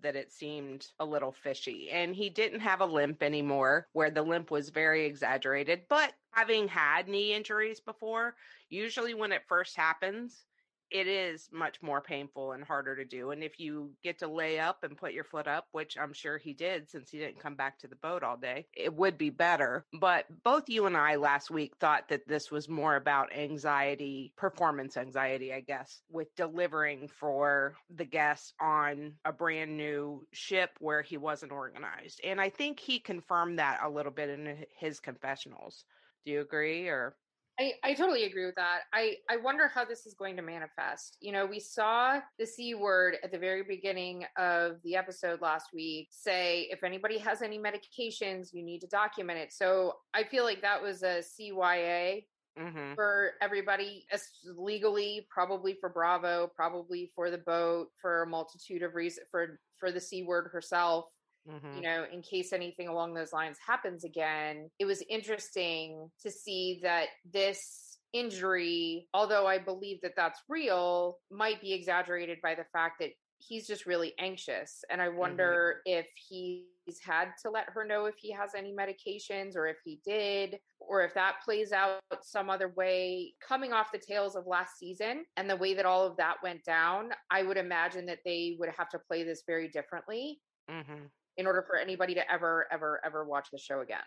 that 0.00 0.16
it 0.16 0.32
seemed 0.32 0.86
a 0.98 1.04
little 1.04 1.32
fishy. 1.32 1.90
And 1.90 2.14
he 2.14 2.30
didn't 2.30 2.60
have 2.60 2.80
a 2.80 2.86
limp 2.86 3.22
anymore, 3.22 3.88
where 3.92 4.10
the 4.10 4.22
limp 4.22 4.50
was 4.50 4.70
very 4.70 5.04
exaggerated. 5.04 5.82
But 5.88 6.12
having 6.30 6.68
had 6.68 7.08
knee 7.08 7.34
injuries 7.34 7.80
before, 7.80 8.34
usually 8.68 9.14
when 9.14 9.32
it 9.32 9.42
first 9.48 9.76
happens, 9.76 10.44
it 10.90 11.06
is 11.06 11.48
much 11.52 11.82
more 11.82 12.00
painful 12.00 12.52
and 12.52 12.64
harder 12.64 12.96
to 12.96 13.04
do. 13.04 13.30
And 13.30 13.42
if 13.42 13.58
you 13.58 13.92
get 14.02 14.18
to 14.20 14.28
lay 14.28 14.58
up 14.58 14.84
and 14.84 14.96
put 14.96 15.12
your 15.12 15.24
foot 15.24 15.46
up, 15.46 15.66
which 15.72 15.96
I'm 15.98 16.12
sure 16.12 16.38
he 16.38 16.52
did 16.52 16.88
since 16.90 17.10
he 17.10 17.18
didn't 17.18 17.40
come 17.40 17.56
back 17.56 17.78
to 17.80 17.88
the 17.88 17.96
boat 17.96 18.22
all 18.22 18.36
day, 18.36 18.66
it 18.76 18.94
would 18.94 19.18
be 19.18 19.30
better. 19.30 19.84
But 19.98 20.26
both 20.44 20.68
you 20.68 20.86
and 20.86 20.96
I 20.96 21.16
last 21.16 21.50
week 21.50 21.76
thought 21.78 22.08
that 22.08 22.26
this 22.26 22.50
was 22.50 22.68
more 22.68 22.96
about 22.96 23.34
anxiety, 23.36 24.32
performance 24.36 24.96
anxiety, 24.96 25.52
I 25.52 25.60
guess, 25.60 26.00
with 26.10 26.34
delivering 26.36 27.08
for 27.08 27.74
the 27.94 28.04
guests 28.04 28.54
on 28.60 29.14
a 29.24 29.32
brand 29.32 29.76
new 29.76 30.26
ship 30.32 30.70
where 30.80 31.02
he 31.02 31.16
wasn't 31.16 31.52
organized. 31.52 32.20
And 32.24 32.40
I 32.40 32.48
think 32.50 32.80
he 32.80 32.98
confirmed 32.98 33.58
that 33.58 33.80
a 33.82 33.90
little 33.90 34.12
bit 34.12 34.30
in 34.30 34.64
his 34.78 35.00
confessionals. 35.00 35.84
Do 36.24 36.32
you 36.32 36.40
agree 36.40 36.88
or 36.88 37.16
I, 37.60 37.72
I 37.82 37.94
totally 37.94 38.24
agree 38.24 38.46
with 38.46 38.54
that. 38.54 38.82
I, 38.92 39.16
I 39.28 39.36
wonder 39.36 39.66
how 39.66 39.84
this 39.84 40.06
is 40.06 40.14
going 40.14 40.36
to 40.36 40.42
manifest. 40.42 41.16
You 41.20 41.32
know, 41.32 41.44
we 41.44 41.58
saw 41.58 42.20
the 42.38 42.46
C 42.46 42.74
word 42.74 43.16
at 43.24 43.32
the 43.32 43.38
very 43.38 43.64
beginning 43.64 44.24
of 44.36 44.76
the 44.84 44.94
episode 44.94 45.40
last 45.40 45.66
week 45.74 46.08
say, 46.12 46.68
if 46.70 46.84
anybody 46.84 47.18
has 47.18 47.42
any 47.42 47.58
medications, 47.58 48.52
you 48.52 48.62
need 48.62 48.80
to 48.82 48.86
document 48.86 49.40
it. 49.40 49.52
So 49.52 49.94
I 50.14 50.22
feel 50.22 50.44
like 50.44 50.62
that 50.62 50.80
was 50.82 51.02
a 51.02 51.22
CYA 51.22 52.26
Mhm. 52.58 52.96
for 52.96 53.34
everybody, 53.40 54.04
as 54.10 54.24
legally, 54.44 55.28
probably 55.30 55.74
for 55.74 55.88
Bravo, 55.88 56.48
probably 56.56 57.12
for 57.14 57.30
the 57.30 57.38
boat, 57.38 57.88
for 58.00 58.22
a 58.22 58.26
multitude 58.26 58.82
of 58.82 58.94
reasons, 58.94 59.26
for, 59.30 59.60
for 59.78 59.92
the 59.92 60.00
C 60.00 60.22
word 60.24 60.50
herself 60.52 61.06
Mhm. 61.46 61.74
you 61.74 61.82
know, 61.82 62.04
in 62.10 62.22
case 62.22 62.52
anything 62.52 62.88
along 62.88 63.14
those 63.14 63.32
lines 63.32 63.58
happens 63.64 64.04
again, 64.04 64.70
it 64.78 64.84
was 64.86 65.02
interesting 65.08 66.10
to 66.20 66.30
see 66.30 66.80
that 66.82 67.08
this 67.24 67.98
injury, 68.12 69.08
although 69.12 69.46
I 69.46 69.58
believe 69.58 70.00
that 70.02 70.14
that's 70.16 70.40
real, 70.48 71.18
might 71.30 71.60
be 71.60 71.74
exaggerated 71.74 72.38
by 72.42 72.54
the 72.54 72.64
fact 72.72 72.96
that 73.00 73.10
he's 73.40 73.66
just 73.66 73.86
really 73.86 74.14
anxious. 74.18 74.82
And 74.90 75.00
I 75.02 75.10
wonder 75.10 75.80
if 75.84 76.08
he's 76.16 76.64
had 77.04 77.32
to 77.42 77.50
let 77.50 77.68
her 77.70 77.84
know 77.84 78.06
if 78.06 78.16
he 78.18 78.32
has 78.32 78.54
any 78.54 78.72
medications 78.72 79.54
or 79.54 79.66
if 79.66 79.76
he 79.84 80.00
did, 80.04 80.58
or 80.80 81.02
if 81.02 81.14
that 81.14 81.36
plays 81.44 81.70
out 81.70 82.00
some 82.22 82.50
other 82.50 82.68
way. 82.70 83.34
Coming 83.40 83.72
off 83.72 83.92
the 83.92 83.98
tails 83.98 84.34
of 84.36 84.46
last 84.46 84.78
season 84.78 85.24
and 85.36 85.48
the 85.48 85.56
way 85.56 85.74
that 85.74 85.86
all 85.86 86.06
of 86.06 86.16
that 86.16 86.38
went 86.42 86.64
down, 86.64 87.12
I 87.30 87.42
would 87.42 87.58
imagine 87.58 88.06
that 88.06 88.20
they 88.24 88.56
would 88.58 88.70
have 88.70 88.88
to 88.90 88.98
play 88.98 89.22
this 89.22 89.44
very 89.46 89.68
differently 89.68 90.40
Mhm. 90.68 91.10
In 91.38 91.46
order 91.46 91.62
for 91.62 91.76
anybody 91.76 92.14
to 92.14 92.30
ever, 92.30 92.66
ever, 92.70 93.00
ever 93.04 93.24
watch 93.24 93.50
the 93.50 93.58
show 93.58 93.80
again. 93.80 93.98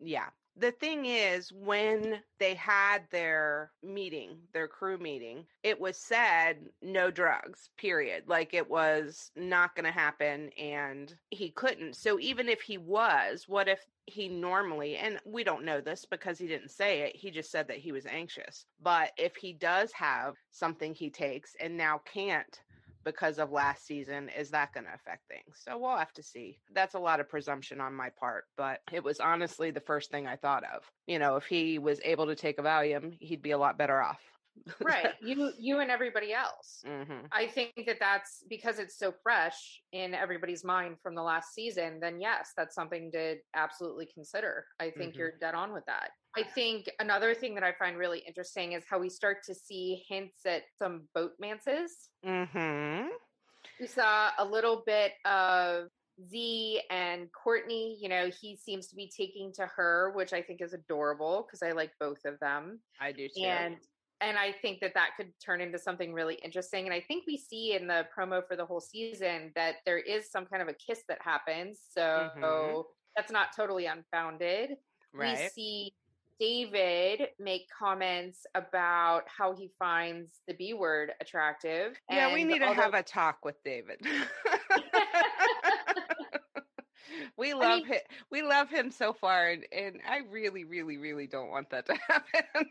Yeah. 0.00 0.26
The 0.56 0.72
thing 0.72 1.06
is, 1.06 1.52
when 1.52 2.20
they 2.40 2.54
had 2.54 3.02
their 3.12 3.70
meeting, 3.80 4.38
their 4.52 4.66
crew 4.66 4.98
meeting, 4.98 5.44
it 5.62 5.78
was 5.78 5.96
said 5.96 6.56
no 6.82 7.12
drugs, 7.12 7.70
period. 7.76 8.24
Like 8.26 8.54
it 8.54 8.68
was 8.68 9.30
not 9.36 9.76
going 9.76 9.84
to 9.84 9.92
happen 9.92 10.50
and 10.58 11.14
he 11.30 11.50
couldn't. 11.50 11.94
So 11.94 12.18
even 12.18 12.48
if 12.48 12.60
he 12.60 12.76
was, 12.76 13.44
what 13.46 13.68
if 13.68 13.86
he 14.06 14.26
normally, 14.26 14.96
and 14.96 15.20
we 15.24 15.44
don't 15.44 15.64
know 15.64 15.80
this 15.80 16.04
because 16.04 16.38
he 16.38 16.48
didn't 16.48 16.70
say 16.70 17.02
it, 17.02 17.14
he 17.14 17.30
just 17.30 17.52
said 17.52 17.68
that 17.68 17.76
he 17.76 17.92
was 17.92 18.06
anxious. 18.06 18.66
But 18.82 19.12
if 19.16 19.36
he 19.36 19.52
does 19.52 19.92
have 19.92 20.34
something 20.50 20.92
he 20.92 21.10
takes 21.10 21.54
and 21.60 21.76
now 21.76 22.00
can't, 22.12 22.60
because 23.04 23.38
of 23.38 23.52
last 23.52 23.86
season 23.86 24.28
is 24.36 24.50
that 24.50 24.72
going 24.72 24.84
to 24.84 24.94
affect 24.94 25.28
things. 25.28 25.60
So 25.64 25.78
we'll 25.78 25.96
have 25.96 26.12
to 26.14 26.22
see. 26.22 26.58
That's 26.74 26.94
a 26.94 26.98
lot 26.98 27.20
of 27.20 27.28
presumption 27.28 27.80
on 27.80 27.94
my 27.94 28.10
part 28.18 28.44
but 28.56 28.80
it 28.92 29.02
was 29.02 29.20
honestly 29.20 29.70
the 29.70 29.80
first 29.80 30.10
thing 30.10 30.26
i 30.26 30.36
thought 30.36 30.64
of. 30.64 30.82
You 31.06 31.18
know 31.18 31.36
if 31.36 31.46
he 31.46 31.78
was 31.78 32.00
able 32.04 32.26
to 32.26 32.34
take 32.34 32.58
a 32.58 32.62
valium 32.62 33.16
he'd 33.20 33.42
be 33.42 33.52
a 33.52 33.58
lot 33.58 33.78
better 33.78 34.02
off 34.02 34.20
Right. 34.82 35.14
you 35.22 35.52
you 35.58 35.80
and 35.80 35.90
everybody 35.90 36.32
else. 36.32 36.82
hmm 36.86 37.26
I 37.32 37.46
think 37.46 37.72
that 37.86 37.98
that's 38.00 38.42
because 38.48 38.78
it's 38.78 38.96
so 38.98 39.12
fresh 39.22 39.82
in 39.92 40.14
everybody's 40.14 40.64
mind 40.64 40.96
from 41.02 41.14
the 41.14 41.22
last 41.22 41.52
season, 41.54 42.00
then 42.00 42.20
yes, 42.20 42.52
that's 42.56 42.74
something 42.74 43.10
to 43.12 43.36
absolutely 43.54 44.06
consider. 44.12 44.66
I 44.80 44.90
think 44.90 45.14
Mhm. 45.14 45.18
you're 45.18 45.32
dead 45.38 45.54
on 45.54 45.72
with 45.72 45.84
that. 45.86 46.10
I 46.36 46.42
think 46.42 46.90
another 47.00 47.34
thing 47.34 47.54
that 47.54 47.64
I 47.64 47.72
find 47.72 47.98
really 47.98 48.20
interesting 48.20 48.72
is 48.72 48.84
how 48.88 48.98
we 48.98 49.08
start 49.10 49.38
to 49.44 49.54
see 49.54 50.04
hints 50.08 50.46
at 50.46 50.62
some 50.78 51.08
boatmances. 51.14 52.10
hmm 52.24 53.08
We 53.80 53.86
saw 53.86 54.30
a 54.38 54.44
little 54.44 54.82
bit 54.86 55.12
of 55.24 55.88
Zee 56.28 56.82
and 56.90 57.28
Courtney. 57.32 57.96
You 58.00 58.08
know, 58.08 58.30
he 58.40 58.56
seems 58.56 58.88
to 58.88 58.96
be 58.96 59.10
taking 59.14 59.52
to 59.54 59.66
her, 59.66 60.12
which 60.16 60.32
I 60.32 60.42
think 60.42 60.60
is 60.62 60.72
adorable 60.72 61.44
because 61.46 61.62
I 61.62 61.72
like 61.72 61.92
both 62.00 62.24
of 62.24 62.38
them. 62.40 62.80
i 63.00 63.12
do 63.12 63.28
too 63.28 63.42
And 63.44 63.76
and 64.20 64.38
I 64.38 64.52
think 64.52 64.80
that 64.80 64.94
that 64.94 65.10
could 65.16 65.32
turn 65.44 65.60
into 65.60 65.78
something 65.78 66.12
really 66.12 66.34
interesting. 66.36 66.86
And 66.86 66.94
I 66.94 67.00
think 67.00 67.24
we 67.26 67.36
see 67.36 67.74
in 67.74 67.86
the 67.86 68.06
promo 68.16 68.46
for 68.46 68.56
the 68.56 68.66
whole 68.66 68.80
season 68.80 69.52
that 69.54 69.76
there 69.86 69.98
is 69.98 70.30
some 70.30 70.46
kind 70.46 70.62
of 70.62 70.68
a 70.68 70.74
kiss 70.74 71.02
that 71.08 71.20
happens. 71.22 71.80
So 71.90 72.30
Mhm. 72.36 72.84
that's 73.16 73.30
not 73.32 73.48
totally 73.54 73.86
unfounded. 73.86 74.76
Right. 75.12 75.38
We 75.42 75.48
see 75.48 75.94
David 76.40 77.30
make 77.38 77.68
comments 77.76 78.46
about 78.54 79.24
how 79.28 79.54
he 79.54 79.72
finds 79.78 80.40
the 80.46 80.54
B 80.54 80.72
word 80.74 81.12
attractive. 81.20 81.96
yeah, 82.10 82.32
we 82.32 82.44
need 82.44 82.60
to 82.60 82.72
have 82.74 82.94
a 82.94 83.02
talk 83.02 83.44
with 83.44 83.56
David. 83.64 84.00
we 87.38 87.54
love 87.54 87.78
mean- 87.78 87.86
him. 87.86 88.00
We 88.30 88.42
love 88.42 88.68
him 88.68 88.90
so 88.90 89.12
far, 89.12 89.48
and, 89.48 89.64
and 89.72 90.00
I 90.08 90.20
really, 90.30 90.64
really, 90.64 90.98
really 90.98 91.26
don't 91.26 91.48
want 91.48 91.70
that 91.70 91.86
to 91.86 91.94
happen. 92.08 92.66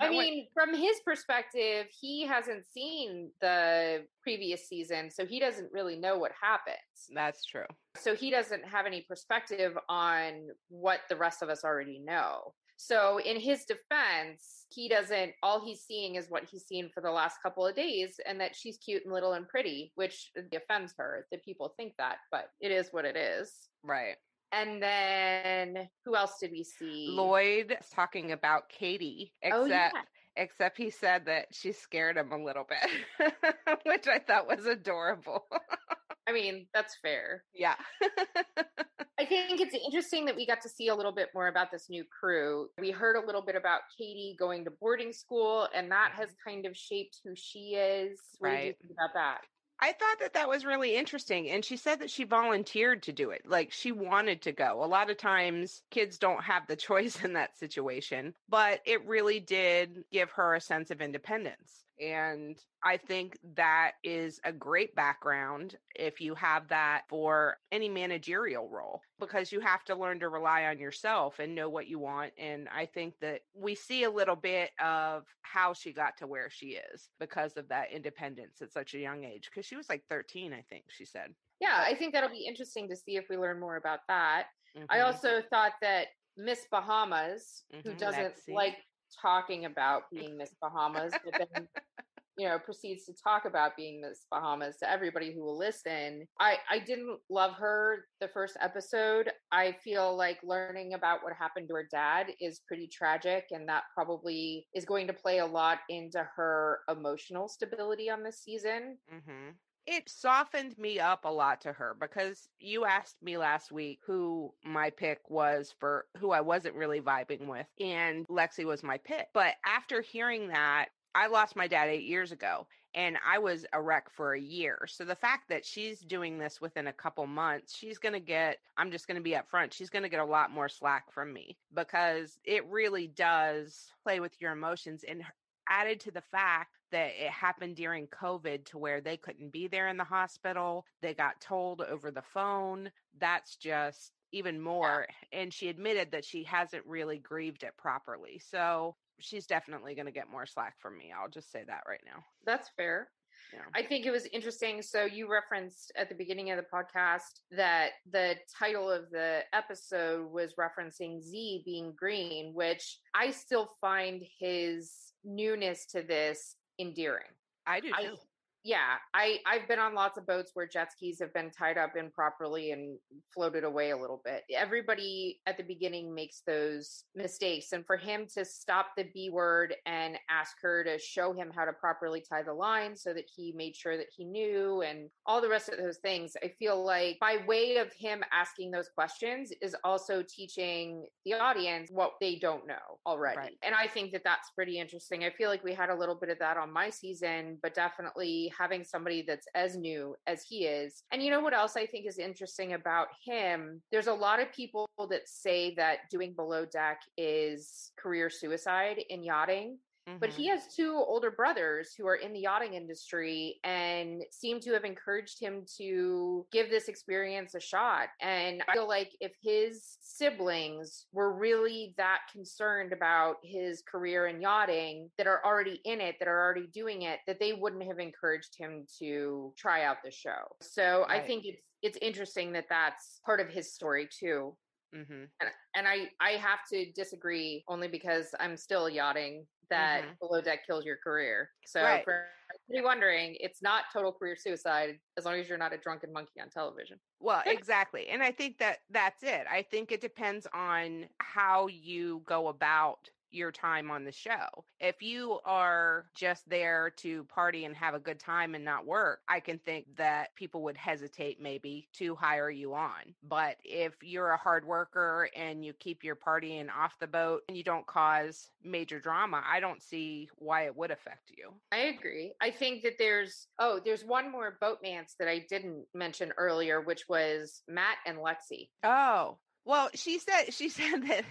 I 0.00 0.04
want- 0.04 0.12
mean, 0.12 0.46
from 0.54 0.74
his 0.74 1.00
perspective, 1.04 1.86
he 2.00 2.26
hasn't 2.26 2.64
seen 2.72 3.30
the 3.40 4.04
previous 4.22 4.66
season, 4.68 5.10
so 5.10 5.26
he 5.26 5.40
doesn't 5.40 5.72
really 5.72 5.96
know 5.96 6.18
what 6.18 6.32
happens. 6.40 6.76
that's 7.14 7.44
true. 7.44 7.66
So 7.96 8.14
he 8.14 8.30
doesn't 8.30 8.64
have 8.64 8.86
any 8.86 9.02
perspective 9.08 9.76
on 9.88 10.48
what 10.68 11.00
the 11.08 11.16
rest 11.16 11.42
of 11.42 11.48
us 11.48 11.64
already 11.64 11.98
know. 11.98 12.54
So, 12.82 13.18
in 13.18 13.38
his 13.38 13.66
defense, 13.66 14.64
he 14.70 14.88
doesn't, 14.88 15.32
all 15.42 15.62
he's 15.62 15.82
seeing 15.82 16.14
is 16.14 16.30
what 16.30 16.44
he's 16.50 16.64
seen 16.64 16.88
for 16.94 17.02
the 17.02 17.10
last 17.10 17.36
couple 17.42 17.66
of 17.66 17.76
days, 17.76 18.18
and 18.26 18.40
that 18.40 18.56
she's 18.56 18.78
cute 18.78 19.04
and 19.04 19.12
little 19.12 19.34
and 19.34 19.46
pretty, 19.46 19.92
which 19.96 20.30
offends 20.54 20.94
her 20.96 21.26
that 21.30 21.44
people 21.44 21.74
think 21.76 21.92
that, 21.98 22.16
but 22.30 22.46
it 22.58 22.72
is 22.72 22.88
what 22.90 23.04
it 23.04 23.16
is. 23.16 23.52
Right. 23.84 24.14
And 24.52 24.82
then 24.82 25.90
who 26.06 26.16
else 26.16 26.38
did 26.40 26.52
we 26.52 26.64
see? 26.64 27.08
Lloyd 27.10 27.76
talking 27.94 28.32
about 28.32 28.70
Katie, 28.70 29.34
except 29.42 29.62
Oh, 29.62 29.66
yeah. 29.66 29.90
except 30.36 30.78
he 30.78 30.88
said 30.88 31.26
that 31.26 31.48
she 31.52 31.72
scared 31.72 32.16
him 32.16 32.32
a 32.32 32.42
little 32.42 32.64
bit, 32.66 33.32
which 33.84 34.08
I 34.08 34.20
thought 34.20 34.48
was 34.48 34.64
adorable. 34.64 35.44
I 36.26 36.32
mean, 36.32 36.66
that's 36.72 36.96
fair. 37.02 37.44
yeah. 37.54 37.76
I 39.30 39.46
think 39.46 39.60
it's 39.60 39.74
interesting 39.84 40.24
that 40.24 40.34
we 40.34 40.46
got 40.46 40.60
to 40.62 40.68
see 40.68 40.88
a 40.88 40.94
little 40.94 41.12
bit 41.12 41.28
more 41.34 41.48
about 41.48 41.70
this 41.70 41.88
new 41.88 42.04
crew. 42.04 42.68
We 42.78 42.90
heard 42.90 43.16
a 43.16 43.24
little 43.24 43.42
bit 43.42 43.54
about 43.54 43.82
Katie 43.96 44.34
going 44.38 44.64
to 44.64 44.70
boarding 44.70 45.12
school, 45.12 45.68
and 45.74 45.90
that 45.92 46.12
has 46.14 46.30
mm-hmm. 46.30 46.50
kind 46.50 46.66
of 46.66 46.76
shaped 46.76 47.20
who 47.24 47.34
she 47.36 47.74
is. 47.76 48.18
What 48.38 48.50
did 48.50 48.54
you 48.54 48.60
Right. 48.66 48.76
think 48.80 48.92
about 48.92 49.14
that? 49.14 49.42
I 49.82 49.92
thought 49.92 50.18
that 50.20 50.34
that 50.34 50.48
was 50.48 50.66
really 50.66 50.94
interesting. 50.94 51.48
And 51.50 51.64
she 51.64 51.76
said 51.76 52.00
that 52.00 52.10
she 52.10 52.24
volunteered 52.24 53.02
to 53.04 53.12
do 53.12 53.30
it. 53.30 53.42
Like 53.46 53.72
she 53.72 53.92
wanted 53.92 54.42
to 54.42 54.52
go. 54.52 54.84
A 54.84 54.86
lot 54.86 55.10
of 55.10 55.16
times 55.16 55.82
kids 55.90 56.18
don't 56.18 56.42
have 56.42 56.66
the 56.66 56.76
choice 56.88 57.24
in 57.24 57.32
that 57.32 57.58
situation, 57.58 58.34
but 58.48 58.80
it 58.84 59.06
really 59.06 59.40
did 59.40 60.04
give 60.12 60.30
her 60.32 60.54
a 60.54 60.60
sense 60.60 60.90
of 60.90 61.00
independence. 61.00 61.84
And 62.00 62.58
I 62.82 62.96
think 62.96 63.38
that 63.56 63.92
is 64.02 64.40
a 64.44 64.52
great 64.52 64.94
background 64.94 65.76
if 65.94 66.20
you 66.20 66.34
have 66.34 66.68
that 66.68 67.02
for 67.08 67.58
any 67.70 67.90
managerial 67.90 68.68
role 68.70 69.02
because 69.18 69.52
you 69.52 69.60
have 69.60 69.84
to 69.84 69.94
learn 69.94 70.20
to 70.20 70.30
rely 70.30 70.64
on 70.64 70.78
yourself 70.78 71.38
and 71.38 71.54
know 71.54 71.68
what 71.68 71.88
you 71.88 71.98
want. 71.98 72.32
And 72.38 72.68
I 72.70 72.86
think 72.86 73.14
that 73.20 73.42
we 73.54 73.74
see 73.74 74.04
a 74.04 74.10
little 74.10 74.36
bit 74.36 74.70
of 74.82 75.26
how 75.42 75.74
she 75.74 75.92
got 75.92 76.16
to 76.18 76.26
where 76.26 76.48
she 76.48 76.78
is 76.92 77.10
because 77.18 77.56
of 77.58 77.68
that 77.68 77.92
independence 77.92 78.62
at 78.62 78.72
such 78.72 78.94
a 78.94 78.98
young 78.98 79.24
age. 79.24 79.50
Because 79.50 79.66
she 79.66 79.76
was 79.76 79.90
like 79.90 80.04
13, 80.08 80.54
I 80.54 80.62
think 80.62 80.84
she 80.88 81.04
said. 81.04 81.34
Yeah, 81.60 81.84
I 81.86 81.94
think 81.94 82.14
that'll 82.14 82.30
be 82.30 82.46
interesting 82.46 82.88
to 82.88 82.96
see 82.96 83.16
if 83.16 83.26
we 83.28 83.36
learn 83.36 83.60
more 83.60 83.76
about 83.76 84.00
that. 84.08 84.46
I 84.88 84.98
Mhm. 84.98 85.04
also 85.04 85.42
thought 85.42 85.74
that 85.82 86.08
Miss 86.36 86.66
Bahamas, 86.70 87.64
who 87.84 87.90
Mhm, 87.90 87.98
doesn't 87.98 88.34
Lexi. 88.36 88.54
like 88.54 88.78
talking 89.20 89.64
about 89.64 90.02
being 90.10 90.36
Miss 90.36 90.54
Bahamas, 90.60 91.14
but 91.24 91.34
then 91.38 91.66
you 92.36 92.48
know 92.48 92.58
proceeds 92.58 93.04
to 93.04 93.12
talk 93.22 93.44
about 93.44 93.76
being 93.76 94.00
Miss 94.00 94.26
Bahamas 94.30 94.78
to 94.78 94.90
everybody 94.90 95.32
who 95.32 95.42
will 95.42 95.58
listen. 95.58 96.26
I 96.38 96.58
I 96.70 96.78
didn't 96.78 97.18
love 97.28 97.54
her 97.54 98.06
the 98.20 98.28
first 98.28 98.56
episode. 98.60 99.30
I 99.52 99.72
feel 99.84 100.16
like 100.16 100.38
learning 100.42 100.94
about 100.94 101.22
what 101.22 101.34
happened 101.34 101.68
to 101.68 101.74
her 101.74 101.88
dad 101.90 102.28
is 102.40 102.60
pretty 102.66 102.88
tragic, 102.88 103.46
and 103.50 103.68
that 103.68 103.84
probably 103.94 104.66
is 104.74 104.84
going 104.84 105.06
to 105.08 105.12
play 105.12 105.38
a 105.38 105.46
lot 105.46 105.78
into 105.88 106.26
her 106.36 106.80
emotional 106.88 107.48
stability 107.48 108.10
on 108.10 108.22
this 108.22 108.42
season. 108.42 108.98
hmm 109.10 109.50
It 109.86 110.08
softened 110.08 110.78
me 110.78 111.00
up 111.00 111.24
a 111.24 111.28
lot 111.28 111.60
to 111.62 111.72
her 111.72 111.96
because 111.98 112.48
you 112.58 112.84
asked 112.84 113.22
me 113.22 113.36
last 113.38 113.72
week 113.72 114.00
who 114.06 114.52
my 114.64 114.90
pick 114.90 115.28
was 115.28 115.74
for 115.78 116.06
who 116.18 116.30
I 116.30 116.40
wasn't 116.40 116.76
really 116.76 117.00
vibing 117.00 117.46
with, 117.46 117.66
and 117.80 118.26
Lexi 118.28 118.64
was 118.64 118.82
my 118.82 118.98
pick. 118.98 119.28
But 119.34 119.54
after 119.64 120.00
hearing 120.00 120.48
that, 120.48 120.88
I 121.14 121.26
lost 121.26 121.56
my 121.56 121.66
dad 121.66 121.88
eight 121.88 122.04
years 122.04 122.30
ago 122.30 122.66
and 122.94 123.16
I 123.26 123.38
was 123.38 123.66
a 123.72 123.80
wreck 123.80 124.10
for 124.10 124.34
a 124.34 124.40
year. 124.40 124.78
So 124.86 125.04
the 125.04 125.14
fact 125.14 125.48
that 125.48 125.64
she's 125.64 126.00
doing 126.00 126.38
this 126.38 126.60
within 126.60 126.88
a 126.88 126.92
couple 126.92 127.26
months, 127.26 127.74
she's 127.74 127.98
going 127.98 128.12
to 128.12 128.20
get, 128.20 128.58
I'm 128.76 128.90
just 128.90 129.06
going 129.06 129.16
to 129.16 129.22
be 129.22 129.36
upfront, 129.36 129.72
she's 129.72 129.90
going 129.90 130.02
to 130.02 130.08
get 130.08 130.20
a 130.20 130.24
lot 130.24 130.50
more 130.50 130.68
slack 130.68 131.12
from 131.12 131.32
me 131.32 131.56
because 131.74 132.38
it 132.44 132.66
really 132.66 133.06
does 133.06 133.92
play 134.02 134.20
with 134.20 134.40
your 134.40 134.52
emotions. 134.52 135.04
And 135.06 135.22
added 135.70 136.00
to 136.00 136.10
the 136.10 136.20
fact 136.20 136.76
that 136.92 137.12
it 137.18 137.30
happened 137.30 137.76
during 137.76 138.08
COVID 138.08 138.66
to 138.66 138.78
where 138.78 139.00
they 139.00 139.16
couldn't 139.16 139.52
be 139.52 139.68
there 139.68 139.88
in 139.88 139.96
the 139.96 140.04
hospital. 140.04 140.84
They 141.00 141.14
got 141.14 141.40
told 141.40 141.80
over 141.80 142.10
the 142.10 142.22
phone. 142.22 142.90
That's 143.18 143.56
just 143.56 144.12
even 144.32 144.60
more. 144.60 145.06
And 145.32 145.54
she 145.54 145.68
admitted 145.68 146.12
that 146.12 146.24
she 146.24 146.44
hasn't 146.44 146.84
really 146.86 147.18
grieved 147.18 147.62
it 147.62 147.76
properly. 147.78 148.40
So 148.50 148.96
she's 149.20 149.46
definitely 149.46 149.94
going 149.94 150.06
to 150.06 150.12
get 150.12 150.30
more 150.30 150.46
slack 150.46 150.74
from 150.80 150.98
me. 150.98 151.12
I'll 151.16 151.30
just 151.30 151.52
say 151.52 151.62
that 151.66 151.84
right 151.88 152.02
now. 152.04 152.24
That's 152.44 152.68
fair. 152.76 153.08
Yeah. 153.52 153.60
I 153.74 153.82
think 153.82 154.06
it 154.06 154.10
was 154.10 154.26
interesting. 154.32 154.82
So 154.82 155.04
you 155.04 155.30
referenced 155.30 155.92
at 155.96 156.08
the 156.08 156.14
beginning 156.14 156.50
of 156.50 156.58
the 156.58 156.66
podcast 156.72 157.40
that 157.50 157.90
the 158.10 158.36
title 158.58 158.90
of 158.90 159.10
the 159.10 159.40
episode 159.52 160.30
was 160.30 160.54
referencing 160.54 161.20
Zee 161.22 161.62
being 161.64 161.92
green, 161.96 162.54
which 162.54 162.98
I 163.14 163.30
still 163.30 163.70
find 163.80 164.22
his 164.38 164.92
newness 165.24 165.86
to 165.86 166.02
this 166.02 166.56
endearing. 166.78 167.24
I 167.66 167.80
do 167.80 167.90
I 167.94 168.04
too. 168.04 168.16
Yeah, 168.62 168.96
I 169.14 169.38
I've 169.46 169.66
been 169.68 169.78
on 169.78 169.94
lots 169.94 170.18
of 170.18 170.26
boats 170.26 170.50
where 170.54 170.66
jet 170.66 170.92
skis 170.92 171.18
have 171.20 171.32
been 171.32 171.50
tied 171.50 171.78
up 171.78 171.96
improperly 171.96 172.72
and 172.72 172.98
floated 173.32 173.64
away 173.64 173.90
a 173.90 173.96
little 173.96 174.20
bit. 174.24 174.42
Everybody 174.54 175.40
at 175.46 175.56
the 175.56 175.62
beginning 175.62 176.14
makes 176.14 176.42
those 176.46 177.04
mistakes 177.14 177.72
and 177.72 177.86
for 177.86 177.96
him 177.96 178.26
to 178.34 178.44
stop 178.44 178.88
the 178.96 179.06
B 179.14 179.30
word 179.30 179.74
and 179.86 180.18
ask 180.28 180.56
her 180.60 180.84
to 180.84 180.98
show 180.98 181.32
him 181.32 181.50
how 181.54 181.64
to 181.64 181.72
properly 181.72 182.22
tie 182.28 182.42
the 182.42 182.52
line 182.52 182.96
so 182.96 183.14
that 183.14 183.28
he 183.34 183.54
made 183.56 183.74
sure 183.74 183.96
that 183.96 184.08
he 184.14 184.24
knew 184.24 184.82
and 184.82 185.08
all 185.24 185.40
the 185.40 185.48
rest 185.48 185.70
of 185.70 185.78
those 185.78 185.98
things, 185.98 186.34
I 186.42 186.52
feel 186.58 186.84
like 186.84 187.18
by 187.18 187.38
way 187.46 187.76
of 187.76 187.92
him 187.94 188.22
asking 188.32 188.72
those 188.72 188.90
questions 188.94 189.52
is 189.62 189.74
also 189.84 190.22
teaching 190.28 191.06
the 191.24 191.34
audience 191.34 191.88
what 191.90 192.12
they 192.20 192.36
don't 192.36 192.66
know 192.66 192.74
already. 193.06 193.38
Right. 193.38 193.58
And 193.62 193.74
I 193.74 193.86
think 193.86 194.12
that 194.12 194.22
that's 194.24 194.50
pretty 194.50 194.78
interesting. 194.78 195.24
I 195.24 195.30
feel 195.30 195.48
like 195.48 195.64
we 195.64 195.72
had 195.72 195.88
a 195.88 195.94
little 195.94 196.14
bit 196.14 196.28
of 196.28 196.38
that 196.40 196.58
on 196.58 196.70
my 196.70 196.90
season, 196.90 197.58
but 197.62 197.74
definitely 197.74 198.49
having 198.56 198.84
somebody 198.84 199.22
that's 199.26 199.46
as 199.54 199.76
new 199.76 200.16
as 200.26 200.42
he 200.42 200.66
is. 200.66 201.02
And 201.12 201.22
you 201.22 201.30
know 201.30 201.40
what 201.40 201.54
else 201.54 201.76
I 201.76 201.86
think 201.86 202.06
is 202.06 202.18
interesting 202.18 202.74
about 202.74 203.08
him? 203.24 203.82
There's 203.90 204.06
a 204.06 204.14
lot 204.14 204.40
of 204.40 204.52
people 204.52 204.88
that 205.10 205.28
say 205.28 205.74
that 205.76 206.10
doing 206.10 206.34
below 206.34 206.64
deck 206.64 207.00
is 207.16 207.92
career 207.96 208.30
suicide 208.30 209.02
in 209.08 209.22
yachting. 209.22 209.78
But 210.18 210.30
Mhm. 210.30 210.36
he 210.36 210.48
has 210.48 210.74
two 210.74 210.94
older 210.94 211.30
brothers 211.30 211.94
who 211.94 212.06
are 212.06 212.16
in 212.16 212.32
the 212.32 212.40
yachting 212.40 212.74
industry 212.74 213.58
and 213.64 214.22
seem 214.30 214.60
to 214.60 214.72
have 214.72 214.84
encouraged 214.84 215.40
him 215.40 215.64
to 215.78 216.46
give 216.52 216.70
this 216.70 216.88
experience 216.88 217.54
a 217.54 217.60
shot. 217.60 218.10
And 218.20 218.62
I 218.68 218.72
feel 218.72 218.86
like 218.88 219.16
if 219.20 219.32
his 219.42 219.98
siblings 220.00 221.06
were 221.12 221.32
really 221.32 221.94
that 221.96 222.20
concerned 222.32 222.92
about 222.92 223.36
his 223.42 223.82
career 223.82 224.26
in 224.26 224.40
yachting, 224.40 225.10
that 225.16 225.26
are 225.26 225.44
already 225.44 225.80
in 225.84 226.00
it, 226.00 226.16
that 226.18 226.28
are 226.28 226.40
already 226.42 226.66
doing 226.68 227.02
it, 227.02 227.20
that 227.26 227.38
they 227.40 227.52
wouldn't 227.52 227.84
have 227.84 227.98
encouraged 227.98 228.56
him 228.58 228.86
to 228.98 229.54
try 229.56 229.84
out 229.84 229.98
the 230.04 230.10
show. 230.10 230.56
So 230.60 231.06
I 231.08 231.20
think 231.20 231.44
it's 231.46 231.62
it's 231.82 231.98
interesting 232.02 232.52
that 232.52 232.66
that's 232.68 233.20
part 233.24 233.40
of 233.40 233.48
his 233.48 233.72
story 233.72 234.06
too 234.06 234.54
Mhm. 234.92 235.30
and, 235.40 235.50
and 235.74 235.88
I 235.88 236.10
I 236.20 236.32
have 236.32 236.60
to 236.70 236.90
disagree 236.92 237.64
only 237.68 237.88
because 237.88 238.34
I'm 238.38 238.56
still 238.56 238.88
yachting 238.88 239.46
that 239.70 240.04
Mhm. 240.04 240.18
below 240.18 240.40
deck 240.40 240.66
kills 240.66 240.84
your 240.84 240.98
career. 240.98 241.50
So 241.64 241.82
Right. 241.82 242.04
for 242.04 242.30
anybody 242.68 242.84
wondering, 242.84 243.36
it's 243.36 243.62
not 243.62 243.86
total 243.92 244.12
career 244.12 244.36
suicide 244.36 245.00
as 245.16 245.24
long 245.24 245.34
as 245.34 245.48
you're 245.48 245.58
not 245.58 245.72
a 245.72 245.78
drunken 245.78 246.12
monkey 246.12 246.40
on 246.40 246.50
television. 246.50 247.00
Well, 247.20 247.42
exactly. 247.46 248.08
And 248.08 248.22
I 248.22 248.32
think 248.32 248.58
that 248.58 248.80
that's 248.90 249.22
it. 249.22 249.46
I 249.46 249.62
think 249.62 249.92
it 249.92 250.00
depends 250.00 250.46
on 250.52 251.08
how 251.20 251.68
you 251.68 252.22
go 252.26 252.48
about 252.48 253.08
your 253.30 253.52
time 253.52 253.90
on 253.90 254.04
the 254.04 254.12
show. 254.12 254.46
If 254.80 255.02
you 255.02 255.38
are 255.44 256.06
just 256.14 256.48
there 256.48 256.90
to 256.98 257.24
party 257.24 257.64
and 257.64 257.74
have 257.76 257.94
a 257.94 257.98
good 257.98 258.18
time 258.18 258.54
and 258.54 258.64
not 258.64 258.86
work, 258.86 259.20
I 259.28 259.40
can 259.40 259.58
think 259.58 259.86
that 259.96 260.34
people 260.34 260.62
would 260.62 260.76
hesitate 260.76 261.40
maybe 261.40 261.88
to 261.94 262.14
hire 262.14 262.50
you 262.50 262.74
on. 262.74 263.14
But 263.22 263.56
if 263.64 263.94
you're 264.02 264.30
a 264.30 264.36
hard 264.36 264.64
worker 264.64 265.28
and 265.36 265.64
you 265.64 265.72
keep 265.74 266.04
your 266.04 266.16
partying 266.16 266.68
off 266.70 266.98
the 267.00 267.06
boat 267.06 267.42
and 267.48 267.56
you 267.56 267.64
don't 267.64 267.86
cause 267.86 268.50
major 268.62 269.00
drama, 269.00 269.42
I 269.46 269.60
don't 269.60 269.82
see 269.82 270.28
why 270.36 270.66
it 270.66 270.76
would 270.76 270.90
affect 270.90 271.30
you. 271.36 271.52
I 271.72 271.78
agree. 271.78 272.32
I 272.40 272.50
think 272.50 272.82
that 272.82 272.98
there's 272.98 273.46
oh, 273.58 273.80
there's 273.84 274.04
one 274.04 274.30
more 274.30 274.58
boatmance 274.62 275.16
that 275.18 275.28
I 275.28 275.44
didn't 275.48 275.84
mention 275.94 276.32
earlier, 276.36 276.80
which 276.80 277.08
was 277.08 277.62
Matt 277.68 277.96
and 278.06 278.18
Lexi. 278.18 278.68
Oh, 278.82 279.38
well, 279.64 279.90
she 279.94 280.18
said 280.18 280.52
she 280.52 280.68
said 280.68 281.02
that 281.06 281.24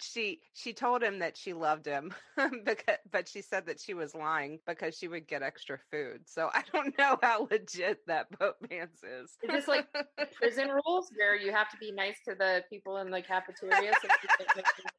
she 0.00 0.40
she 0.54 0.72
told 0.72 1.02
him 1.02 1.20
that 1.20 1.36
she 1.36 1.52
loved 1.52 1.86
him, 1.86 2.12
because, 2.64 2.96
but 3.10 3.28
she 3.28 3.42
said 3.42 3.66
that 3.66 3.80
she 3.80 3.94
was 3.94 4.14
lying 4.14 4.58
because 4.66 4.96
she 4.96 5.08
would 5.08 5.26
get 5.26 5.42
extra 5.42 5.78
food. 5.90 6.20
So 6.26 6.50
I 6.52 6.62
don't 6.72 6.96
know 6.98 7.18
how 7.22 7.48
legit 7.50 8.06
that 8.06 8.30
boatmance 8.32 9.02
is. 9.02 9.30
Is 9.42 9.50
this 9.50 9.68
like 9.68 9.86
prison 10.34 10.68
rules 10.68 11.10
where 11.16 11.36
you 11.36 11.52
have 11.52 11.70
to 11.70 11.76
be 11.78 11.92
nice 11.92 12.16
to 12.28 12.34
the 12.34 12.62
people 12.70 12.98
in 12.98 13.10
the 13.10 13.22
cafeteria 13.22 13.92
so 14.00 14.08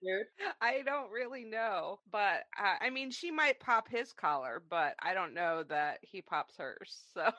food? 0.01 0.25
I 0.59 0.81
don't 0.85 1.11
really 1.11 1.45
know, 1.45 1.99
but 2.11 2.43
uh, 2.59 2.75
I 2.79 2.89
mean, 2.89 3.11
she 3.11 3.31
might 3.31 3.59
pop 3.59 3.87
his 3.89 4.11
collar, 4.13 4.63
but 4.69 4.95
I 5.01 5.13
don't 5.13 5.33
know 5.33 5.63
that 5.69 5.99
he 6.01 6.21
pops 6.21 6.57
hers. 6.57 7.03
So 7.13 7.29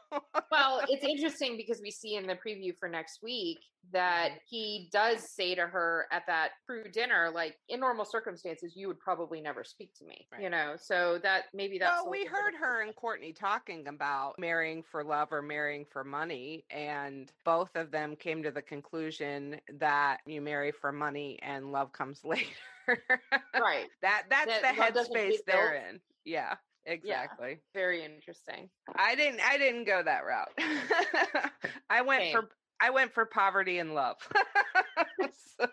well, 0.50 0.82
it's 0.88 1.04
interesting 1.04 1.56
because 1.56 1.80
we 1.82 1.90
see 1.90 2.14
in 2.14 2.26
the 2.26 2.34
preview 2.34 2.72
for 2.78 2.88
next 2.88 3.22
week 3.22 3.58
that 3.92 4.28
Mm-hmm. 4.30 4.38
he 4.48 4.88
does 4.92 5.28
say 5.28 5.54
to 5.54 5.66
her 5.66 6.06
at 6.12 6.26
that 6.26 6.50
crew 6.66 6.84
dinner, 6.84 7.30
like 7.34 7.56
in 7.68 7.80
normal 7.80 8.04
circumstances, 8.04 8.74
you 8.76 8.86
would 8.86 9.00
probably 9.00 9.40
never 9.40 9.64
speak 9.64 9.92
to 9.94 10.04
me, 10.04 10.26
Right. 10.32 10.42
you 10.42 10.50
know. 10.50 10.74
So 10.76 11.18
that 11.22 11.44
maybe 11.52 11.78
that's 11.78 12.02
well, 12.02 12.10
we 12.10 12.24
heard 12.24 12.54
her 12.54 12.82
and 12.82 12.94
Courtney 12.94 13.32
talking 13.32 13.88
about 13.88 14.38
marrying 14.38 14.82
for 14.82 15.02
love 15.02 15.28
or 15.32 15.42
marrying 15.42 15.84
for 15.84 16.04
money, 16.04 16.64
and 16.70 17.30
both 17.44 17.74
of 17.74 17.90
them 17.90 18.14
came 18.16 18.42
to 18.44 18.50
the 18.50 18.62
conclusion 18.62 19.60
that 19.78 20.18
you 20.26 20.40
marry 20.40 20.70
for 20.72 20.92
money 20.92 21.38
and 21.42 21.72
love 21.72 21.92
comes 21.92 22.20
later. 22.24 22.46
right. 23.60 23.86
that 24.00 24.24
that's 24.30 24.60
That 24.60 24.76
the 24.76 24.82
headspace 25.00 25.38
they're 25.46 25.74
in. 25.74 26.00
Yeah, 26.24 26.54
exactly. 26.86 27.58
Very 27.74 28.04
interesting. 28.04 28.70
I 28.94 29.14
didn't. 29.16 29.40
I 29.40 29.58
didn't 29.58 29.84
go 29.84 30.02
that 30.02 30.24
route. 30.24 30.50
I 31.90 32.02
went 32.02 32.22
Same. 32.22 32.32
for. 32.32 32.48
I 32.81 32.91
went 32.91 33.12
for 33.12 33.25
poverty 33.26 33.79
and 33.79 33.95
love. 33.95 34.17
So- 35.59 35.67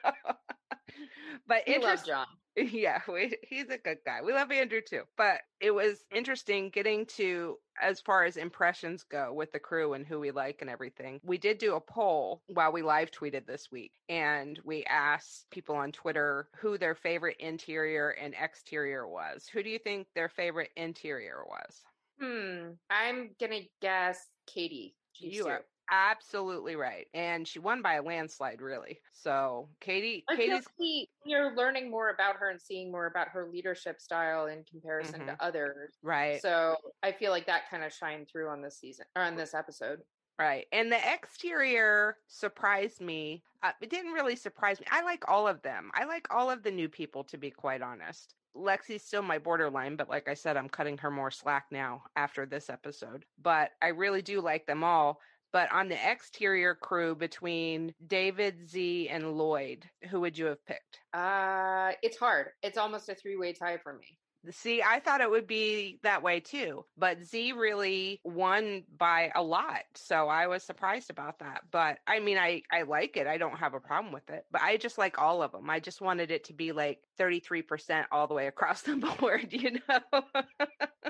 but 1.47 1.63
We 1.67 1.77
love 1.79 2.05
John. 2.05 2.27
yeah, 2.55 3.01
we, 3.07 3.35
he's 3.47 3.69
a 3.69 3.77
good 3.77 3.99
guy. 4.05 4.19
We 4.23 4.33
love 4.33 4.51
Andrew 4.51 4.81
too. 4.87 5.03
But 5.17 5.39
it 5.61 5.71
was 5.71 6.03
interesting 6.13 6.69
getting 6.69 7.05
to 7.17 7.57
as 7.81 8.01
far 8.01 8.25
as 8.25 8.37
impressions 8.37 9.03
go 9.03 9.31
with 9.33 9.51
the 9.51 9.59
crew 9.59 9.93
and 9.93 10.05
who 10.05 10.19
we 10.19 10.31
like 10.31 10.57
and 10.61 10.69
everything. 10.69 11.21
We 11.23 11.37
did 11.37 11.57
do 11.57 11.75
a 11.75 11.79
poll 11.81 12.41
while 12.47 12.71
we 12.71 12.81
live 12.81 13.11
tweeted 13.11 13.45
this 13.45 13.67
week, 13.71 13.93
and 14.09 14.59
we 14.65 14.83
asked 14.85 15.45
people 15.51 15.75
on 15.75 15.91
Twitter 15.91 16.49
who 16.59 16.77
their 16.77 16.95
favorite 16.95 17.37
interior 17.39 18.09
and 18.09 18.33
exterior 18.39 19.07
was. 19.07 19.47
Who 19.53 19.63
do 19.63 19.69
you 19.69 19.79
think 19.79 20.07
their 20.13 20.29
favorite 20.29 20.71
interior 20.75 21.43
was? 21.47 21.81
Hmm. 22.19 22.71
I'm 22.89 23.31
gonna 23.39 23.61
guess 23.81 24.27
Katie. 24.45 24.95
You 25.21 25.47
are 25.47 25.61
absolutely 25.91 26.75
right, 26.75 27.07
and 27.13 27.47
she 27.47 27.59
won 27.59 27.81
by 27.81 27.95
a 27.95 28.01
landslide, 28.01 28.61
really. 28.61 28.99
So 29.11 29.67
Katie, 29.79 30.23
I 30.29 30.35
Katie's 30.35 30.65
like 30.79 31.09
you're 31.25 31.55
learning 31.55 31.91
more 31.91 32.09
about 32.09 32.37
her 32.37 32.49
and 32.49 32.61
seeing 32.61 32.91
more 32.91 33.07
about 33.07 33.29
her 33.29 33.47
leadership 33.51 34.01
style 34.01 34.47
in 34.47 34.63
comparison 34.63 35.25
to 35.25 35.35
others. 35.39 35.93
right. 36.01 36.41
So 36.41 36.75
I 37.03 37.11
feel 37.11 37.31
like 37.31 37.45
that 37.47 37.69
kind 37.69 37.83
of 37.83 37.93
shined 37.93 38.27
through 38.31 38.49
on 38.49 38.61
this 38.61 38.79
season 38.79 39.05
or 39.15 39.23
on 39.23 39.35
this 39.35 39.53
episode. 39.53 39.99
Right. 40.39 40.67
And 40.71 40.89
the 40.89 41.13
exterior 41.13 42.15
surprised 42.27 43.01
me. 43.01 43.43
Uh, 43.61 43.73
it 43.81 43.89
didn't 43.89 44.13
really 44.13 44.37
surprise 44.37 44.79
me. 44.79 44.85
I 44.89 45.03
like 45.03 45.27
all 45.27 45.49
of 45.49 45.61
them. 45.63 45.91
I 45.93 46.05
like 46.05 46.27
all 46.33 46.49
of 46.49 46.63
the 46.63 46.71
new 46.71 46.87
people, 46.87 47.25
to 47.25 47.37
be 47.37 47.51
quite 47.51 47.81
honest. 47.81 48.35
Lexi's 48.55 49.03
still 49.03 49.21
my 49.21 49.37
borderline, 49.37 49.97
but 49.97 50.09
like 50.09 50.29
I 50.29 50.33
said, 50.33 50.55
I'm 50.55 50.69
cutting 50.69 50.97
her 50.99 51.11
more 51.11 51.29
slack 51.29 51.65
now 51.71 52.03
after 52.15 52.45
this 52.45 52.69
episode. 52.69 53.25
But 53.41 53.71
I 53.81 53.89
really 53.89 54.21
do 54.21 54.39
like 54.39 54.65
them 54.65 54.81
all. 54.81 55.19
But 55.51 55.71
on 55.71 55.89
the 55.89 56.11
exterior 56.11 56.75
crew 56.75 57.15
between 57.15 57.93
David, 58.05 58.69
Zee, 58.69 59.09
and 59.09 59.33
Lloyd, 59.33 59.89
who 60.09 60.21
would 60.21 60.37
you 60.37 60.45
have 60.45 60.63
picked? 60.65 60.99
Uh, 61.13 61.93
it's 62.03 62.17
hard. 62.17 62.49
It's 62.61 62.77
almost 62.77 63.09
a 63.09 63.15
three 63.15 63.37
way 63.37 63.53
tie 63.53 63.77
for 63.77 63.93
me. 63.93 64.17
See, 64.51 64.81
I 64.81 65.01
thought 65.01 65.19
it 65.19 65.29
would 65.29 65.47
be 65.47 65.99
that 66.03 66.23
way 66.23 66.39
too, 66.39 66.85
but 66.95 67.21
Zee 67.21 67.51
really 67.51 68.21
won 68.23 68.85
by 68.97 69.31
a 69.35 69.43
lot. 69.43 69.81
So 69.95 70.29
I 70.29 70.47
was 70.47 70.63
surprised 70.63 71.09
about 71.09 71.39
that. 71.39 71.63
But 71.71 71.99
I 72.07 72.19
mean, 72.21 72.37
I, 72.37 72.63
I 72.71 72.83
like 72.83 73.17
it. 73.17 73.27
I 73.27 73.37
don't 73.37 73.57
have 73.57 73.73
a 73.73 73.81
problem 73.81 74.13
with 74.13 74.29
it, 74.29 74.45
but 74.49 74.61
I 74.61 74.77
just 74.77 74.97
like 74.97 75.19
all 75.19 75.43
of 75.43 75.51
them. 75.51 75.69
I 75.69 75.81
just 75.81 75.99
wanted 75.99 76.31
it 76.31 76.45
to 76.45 76.53
be 76.53 76.71
like 76.71 76.99
33% 77.19 78.07
all 78.11 78.27
the 78.27 78.33
way 78.35 78.47
across 78.47 78.83
the 78.83 78.95
board, 79.19 79.53
you 79.53 79.73
know? 79.87 80.01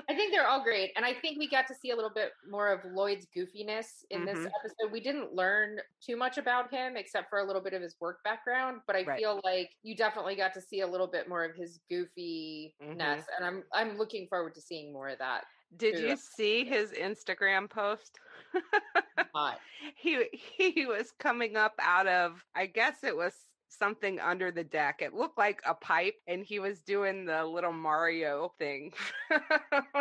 I 0.08 0.14
think 0.16 0.32
they're 0.32 0.48
all 0.48 0.62
great. 0.64 0.90
And 0.96 1.04
I 1.04 1.14
think 1.14 1.38
we 1.38 1.48
got 1.48 1.68
to 1.68 1.74
see 1.74 1.90
a 1.90 1.94
little 1.96 2.10
bit 2.12 2.32
more 2.44 2.68
of 2.68 2.84
Lloyd's 2.84 3.26
goofiness 3.36 4.04
in 4.10 4.24
this 4.24 4.40
Mhm. 4.40 4.54
episode. 4.58 4.90
We 4.90 5.00
didn't 5.00 5.34
learn 5.34 5.78
too 6.00 6.16
much 6.16 6.36
about 6.36 6.72
him 6.72 6.96
except 6.96 7.30
for 7.30 7.38
a 7.38 7.44
little 7.44 7.62
bit 7.62 7.74
of 7.74 7.82
his 7.82 7.96
work 8.00 8.24
background, 8.24 8.80
but 8.88 8.96
I 8.96 9.04
Right. 9.04 9.16
feel 9.16 9.40
like 9.44 9.76
you 9.82 9.94
definitely 9.94 10.34
got 10.34 10.52
to 10.54 10.60
see 10.60 10.80
a 10.80 10.86
little 10.86 11.06
bit 11.06 11.28
more 11.28 11.44
of 11.44 11.54
his 11.54 11.80
goofiness. 11.90 12.72
Mhm. 12.80 13.24
And 13.36 13.44
I'm 13.44 13.64
I'm 13.72 13.96
looking 13.98 14.26
forward 14.26 14.54
to 14.56 14.60
seeing 14.60 14.92
more 14.92 15.08
of 15.10 15.18
that. 15.18 15.44
Did 15.76 15.98
you 15.98 16.16
see 16.16 16.64
his 16.64 16.92
Instagram 16.92 17.68
post? 17.70 18.18
He 19.96 20.26
he 20.32 20.86
was 20.86 21.12
coming 21.12 21.56
up 21.56 21.74
out 21.78 22.06
of 22.06 22.44
I 22.54 22.66
guess 22.66 23.04
it 23.04 23.16
was 23.16 23.49
something 23.72 24.20
under 24.20 24.50
the 24.50 24.64
deck. 24.64 25.02
It 25.02 25.14
looked 25.14 25.38
like 25.38 25.60
a 25.66 25.74
pipe 25.74 26.16
and 26.26 26.44
he 26.44 26.58
was 26.60 26.82
doing 26.82 27.24
the 27.26 27.44
little 27.44 27.72
Mario 27.72 28.54
thing. 28.58 28.92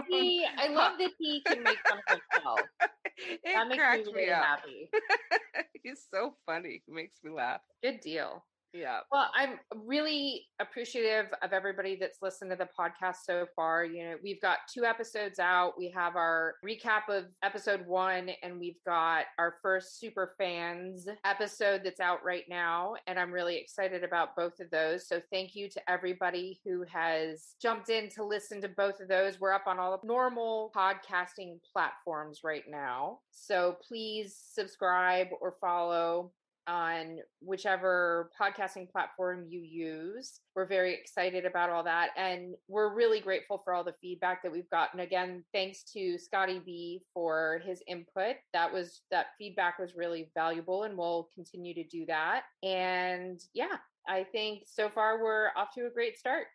He, 0.05 0.45
I 0.57 0.67
love 0.69 0.97
that 0.99 1.13
he 1.17 1.43
can 1.43 1.63
make 1.63 1.83
something 1.87 2.19
himself. 2.35 2.69
it 3.43 3.53
That 3.53 3.67
makes 3.67 3.91
me 3.91 4.03
me, 4.11 4.11
really 4.13 4.29
up. 4.29 4.51
happy. 4.51 4.91
He's 5.83 6.05
so 6.11 6.37
funny. 6.45 6.83
He 6.85 6.91
makes 6.91 7.23
me 7.23 7.31
laugh. 7.31 7.61
Good 7.81 8.01
deal. 8.01 8.48
Yeah. 8.73 8.99
Well, 9.11 9.31
I'm 9.35 9.59
really 9.85 10.45
appreciative 10.59 11.25
of 11.41 11.53
everybody 11.53 11.97
that's 11.99 12.19
listened 12.21 12.51
to 12.51 12.55
the 12.55 12.67
podcast 12.79 13.17
so 13.23 13.47
far. 13.55 13.83
You 13.83 14.03
know, 14.03 14.15
we've 14.23 14.41
got 14.41 14.59
two 14.71 14.85
episodes 14.85 15.39
out. 15.39 15.73
We 15.77 15.89
have 15.95 16.15
our 16.15 16.55
recap 16.65 17.09
of 17.09 17.25
episode 17.43 17.85
one, 17.87 18.29
and 18.43 18.59
we've 18.59 18.81
got 18.85 19.25
our 19.39 19.55
first 19.63 19.99
super 19.99 20.35
fans 20.37 21.07
episode 21.25 21.81
that's 21.83 21.99
out 21.99 22.23
right 22.23 22.43
now. 22.47 22.93
And 23.07 23.17
I'm 23.17 23.31
really 23.31 23.57
excited 23.57 24.03
about 24.03 24.35
both 24.35 24.59
of 24.59 24.69
those. 24.69 25.07
So 25.07 25.19
thank 25.31 25.55
you 25.55 25.67
to 25.69 25.89
everybody 25.89 26.59
who 26.63 26.85
has 26.91 27.55
jumped 27.59 27.89
in 27.89 28.09
to 28.09 28.23
listen 28.23 28.61
to 28.61 28.69
both 28.69 28.99
of 28.99 29.07
those. 29.07 29.39
We're 29.39 29.53
up 29.53 29.65
on 29.65 29.79
all 29.79 29.97
the 29.99 30.07
normal 30.07 30.71
podcasting 30.75 31.57
platforms 31.73 32.41
right 32.43 32.65
now. 32.69 33.19
So 33.31 33.77
please 33.87 34.39
subscribe 34.53 35.27
or 35.41 35.55
follow 35.59 36.31
on 36.69 37.17
whichever 37.41 38.29
podcasting 38.39 38.89
platform 38.89 39.45
you 39.49 39.61
use. 39.61 40.39
We're 40.55 40.67
very 40.67 40.93
excited 40.93 41.45
about 41.45 41.69
all 41.69 41.83
that. 41.83 42.09
And 42.15 42.53
we're 42.67 42.93
really 42.93 43.19
grateful 43.19 43.61
for 43.63 43.73
all 43.73 43.83
the 43.83 43.95
feedback 44.01 44.43
that 44.43 44.51
we've 44.51 44.69
gotten. 44.69 44.99
Again, 44.99 45.43
thanks 45.53 45.83
to 45.93 46.17
Scotty 46.17 46.61
B 46.63 47.01
for 47.13 47.61
his 47.65 47.81
input. 47.87 48.35
That 48.53 48.71
was 48.71 49.01
that 49.11 49.27
feedback 49.37 49.79
was 49.79 49.95
really 49.95 50.29
valuable 50.35 50.83
and 50.83 50.97
we'll 50.97 51.29
continue 51.33 51.73
to 51.73 51.83
do 51.83 52.05
that. 52.05 52.43
And 52.63 53.41
yeah, 53.53 53.77
I 54.07 54.23
think 54.23 54.63
so 54.67 54.89
far 54.89 55.21
we're 55.21 55.49
off 55.57 55.73
to 55.75 55.87
a 55.87 55.91
great 55.91 56.17
start. 56.17 56.47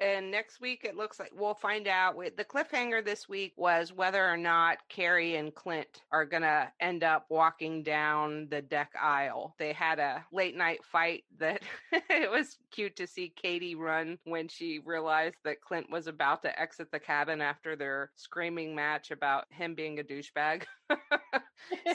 And 0.00 0.30
next 0.30 0.60
week 0.62 0.80
it 0.84 0.96
looks 0.96 1.18
like 1.20 1.30
we'll 1.36 1.54
find 1.54 1.86
out. 1.86 2.16
With 2.16 2.36
the 2.36 2.44
cliffhanger 2.44 3.04
this 3.04 3.28
week 3.28 3.52
was 3.56 3.92
whether 3.92 4.24
or 4.26 4.36
not 4.36 4.78
Carrie 4.88 5.36
and 5.36 5.54
Clint 5.54 6.02
are 6.10 6.24
gonna 6.24 6.72
end 6.80 7.04
up 7.04 7.26
walking 7.28 7.82
down 7.82 8.48
the 8.50 8.62
deck 8.62 8.92
aisle. 9.00 9.54
They 9.58 9.72
had 9.74 9.98
a 9.98 10.24
late 10.32 10.56
night 10.56 10.80
fight 10.90 11.24
that 11.38 11.62
it 11.92 12.30
was 12.30 12.56
cute 12.70 12.96
to 12.96 13.06
see 13.06 13.32
Katie 13.36 13.74
run 13.74 14.18
when 14.24 14.48
she 14.48 14.78
realized 14.84 15.36
that 15.44 15.60
Clint 15.60 15.90
was 15.90 16.06
about 16.06 16.42
to 16.42 16.60
exit 16.60 16.90
the 16.90 16.98
cabin 17.00 17.40
after 17.42 17.76
their 17.76 18.10
screaming 18.16 18.74
match 18.74 19.10
about 19.10 19.44
him 19.50 19.74
being 19.74 19.98
a 19.98 20.02
douchebag. 20.02 20.62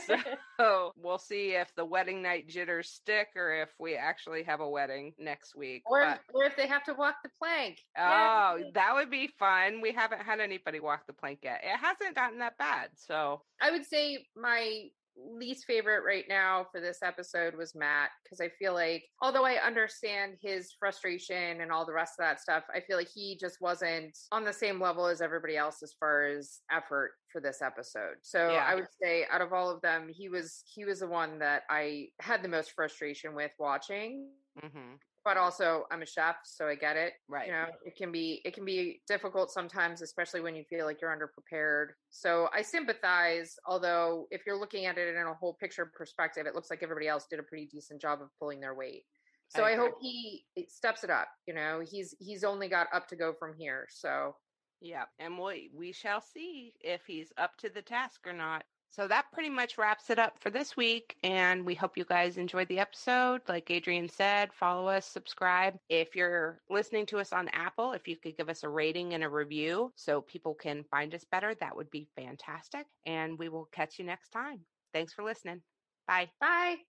so 0.05 0.15
so 0.57 0.93
we'll 1.01 1.17
see 1.17 1.51
if 1.55 1.73
the 1.75 1.85
wedding 1.85 2.21
night 2.21 2.47
jitters 2.47 2.89
stick 2.89 3.29
or 3.35 3.53
if 3.61 3.69
we 3.79 3.95
actually 3.95 4.43
have 4.43 4.59
a 4.59 4.69
wedding 4.69 5.13
next 5.17 5.55
week. 5.55 5.83
or, 5.87 6.01
But- 6.03 6.19
or 6.33 6.43
if 6.45 6.55
they 6.55 6.67
have 6.67 6.83
to 6.83 6.93
walk 6.93 7.15
the 7.23 7.29
plank. 7.39 7.79
Oh, 7.97 8.63
that 8.73 8.93
would 8.93 9.09
be 9.09 9.27
fun. 9.39 9.81
We 9.81 9.91
haven't 9.91 10.21
had 10.21 10.39
anybody 10.39 10.79
walk 10.79 11.07
the 11.07 11.13
plank 11.13 11.39
yet. 11.43 11.61
It 11.63 11.77
hasn't 11.77 12.15
gotten 12.15 12.39
that 12.39 12.57
bad. 12.57 12.89
So, 12.95 13.41
I 13.61 13.71
would 13.71 13.85
say 13.85 14.27
my 14.35 14.89
least 15.17 15.63
favorite 15.65 16.03
right 16.05 16.25
now 16.27 16.67
for 16.71 16.81
this 16.81 17.01
episode 17.01 17.55
was 17.55 17.73
Matt 17.73 18.09
because 18.23 18.41
I 18.41 18.49
feel 18.49 18.73
like, 18.73 19.05
although 19.21 19.45
I 19.45 19.65
understand 19.65 20.35
his 20.41 20.73
frustration 20.77 21.61
and 21.61 21.71
all 21.71 21.85
the 21.85 21.93
rest 21.93 22.15
of 22.19 22.25
that 22.25 22.41
stuff, 22.41 22.63
I 22.73 22.81
feel 22.81 22.97
like 22.97 23.07
he 23.13 23.37
just 23.39 23.61
wasn't 23.61 24.17
on 24.33 24.43
the 24.43 24.51
same 24.51 24.79
level 24.81 25.05
as 25.05 25.21
everybody 25.21 25.55
else 25.55 25.81
as 25.83 25.93
far 25.97 26.25
as 26.25 26.59
effort 26.69 27.13
for 27.31 27.39
this 27.39 27.61
episode. 27.61 28.15
So 28.23 28.51
Yeah. 28.51 28.65
I 28.67 28.75
would 28.75 28.87
say 29.01 29.25
out 29.31 29.39
of 29.41 29.53
all 29.53 29.69
of 29.69 29.81
them, 29.81 30.09
he 30.09 30.27
was 30.27 30.63
he 30.65 30.83
was 30.83 30.99
the 30.99 31.07
one 31.07 31.39
that 31.39 31.63
I 31.69 32.09
had 32.19 32.43
the 32.43 32.49
most 32.49 32.71
frustration 32.73 33.35
with 33.35 33.51
watching. 33.57 34.31
hmm 34.61 34.95
But 35.25 35.37
also, 35.37 35.85
I'm 35.91 36.03
a 36.03 36.05
chef, 36.05 36.35
so 36.43 36.67
I 36.67 36.75
get 36.75 36.95
it. 36.95 37.13
Right. 37.27 37.47
You 37.47 37.53
know, 37.53 37.65
it 37.83 37.95
can 37.97 38.11
be 38.11 38.41
it 38.45 38.53
can 38.53 38.63
be 38.63 39.01
difficult 39.07 39.51
sometimes, 39.51 40.03
especially 40.03 40.39
when 40.39 40.55
you 40.55 40.63
feel 40.69 40.85
like 40.85 41.01
you're 41.01 41.15
underprepared. 41.15 41.87
So 42.11 42.47
I 42.53 42.61
sympathize. 42.61 43.55
Although, 43.65 44.27
if 44.29 44.43
you're 44.45 44.59
looking 44.59 44.85
at 44.85 44.99
it 44.99 45.15
in 45.15 45.21
a 45.21 45.33
whole 45.33 45.55
picture 45.55 45.91
perspective, 45.97 46.45
it 46.45 46.53
looks 46.53 46.69
like 46.69 46.83
everybody 46.83 47.07
else 47.07 47.25
did 47.27 47.39
a 47.39 47.43
pretty 47.43 47.65
decent 47.65 47.99
job 47.99 48.21
of 48.21 48.29
pulling 48.39 48.61
their 48.61 48.75
weight. 48.75 49.03
So 49.49 49.63
I 49.63 49.71
I, 49.71 49.75
hope 49.75 49.95
he 49.99 50.45
steps 50.67 51.03
it 51.03 51.09
up. 51.09 51.27
You 51.47 51.55
know, 51.55 51.81
he's 51.83 52.15
he's 52.19 52.43
only 52.43 52.67
got 52.67 52.87
up 52.93 53.07
to 53.07 53.15
go 53.15 53.33
from 53.39 53.55
here. 53.57 53.87
So 53.89 54.35
Yeah, 54.81 55.05
and 55.19 55.39
we 55.39 55.71
we 55.73 55.91
shall 55.91 56.21
see 56.21 56.73
if 56.81 57.01
he's 57.07 57.33
up 57.37 57.57
to 57.59 57.69
the 57.69 57.81
task 57.81 58.21
or 58.27 58.33
not. 58.33 58.63
So 58.95 59.09
that 59.09 59.25
pretty 59.33 59.49
much 59.49 59.77
wraps 59.77 60.09
it 60.09 60.19
up 60.19 60.39
for 60.39 60.49
this 60.49 60.77
week, 60.77 61.17
and 61.21 61.65
we 61.65 61.75
hope 61.75 61.97
you 61.97 62.05
guys 62.05 62.37
enjoyed 62.37 62.69
the 62.69 62.79
episode. 62.79 63.41
Like 63.49 63.69
Adrienne 63.69 64.07
said, 64.07 64.53
follow 64.53 64.87
us, 64.87 65.05
subscribe. 65.05 65.77
If 65.89 66.15
you're 66.15 66.61
listening 66.69 67.05
to 67.07 67.19
us 67.19 67.33
on 67.33 67.49
Apple, 67.49 67.91
if 67.91 68.07
you 68.07 68.15
could 68.15 68.37
give 68.37 68.47
us 68.47 68.63
a 68.63 68.69
rating 68.69 69.13
and 69.13 69.21
a 69.21 69.29
review 69.29 69.91
so 69.97 70.21
people 70.21 70.53
can 70.53 70.85
find 70.85 71.13
us 71.13 71.25
better, 71.29 71.53
that 71.55 71.75
would 71.75 71.91
be 71.91 72.07
fantastic. 72.15 72.85
And 73.05 73.37
we 73.37 73.49
will 73.49 73.67
catch 73.73 73.99
you 73.99 74.05
next 74.05 74.29
time. 74.29 74.61
Thanks 74.93 75.11
for 75.11 75.25
listening. 75.25 75.61
Bye. 76.07 76.29
bye. 76.39 76.94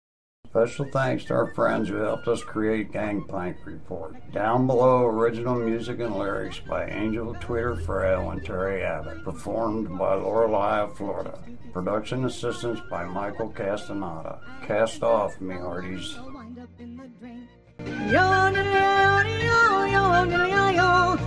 Special 0.51 0.87
thanks 0.87 1.25
to 1.27 1.35
our 1.35 1.53
friends 1.55 1.91
who 1.91 1.97
helped 1.97 2.27
us 2.27 2.43
create 2.43 2.91
Gangplank 2.91 3.59
Report. 3.67 4.15
Down 4.33 4.67
below, 4.67 5.05
original 5.05 5.55
music 5.55 6.01
and 6.01 6.17
lyrics 6.17 6.59
by 6.59 6.87
Angel 6.89 7.35
Tweeter 7.35 7.85
Frail 7.85 8.31
and 8.31 8.43
Terry 8.43 8.83
Abbott, 8.83 9.25
performed 9.25 9.99
by 9.99 10.15
Lorelei 10.15 10.81
of 10.81 10.97
Florida. 10.97 11.39
Production 11.75 12.25
assistance 12.25 12.81
by 12.89 13.05
Michael 13.05 13.51
Castaneda. 13.51 14.41
Cast 14.67 15.03
off, 15.03 15.39
me 15.39 15.55
hearties. 15.55 16.19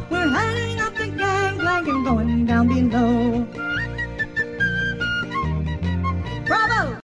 We're 0.10 0.30
heading 0.30 0.80
up 0.80 0.96
the 0.96 1.08
gangplank 1.16 1.88
and 1.88 2.06
going 2.06 2.46
down 2.48 2.68
below. 2.68 3.61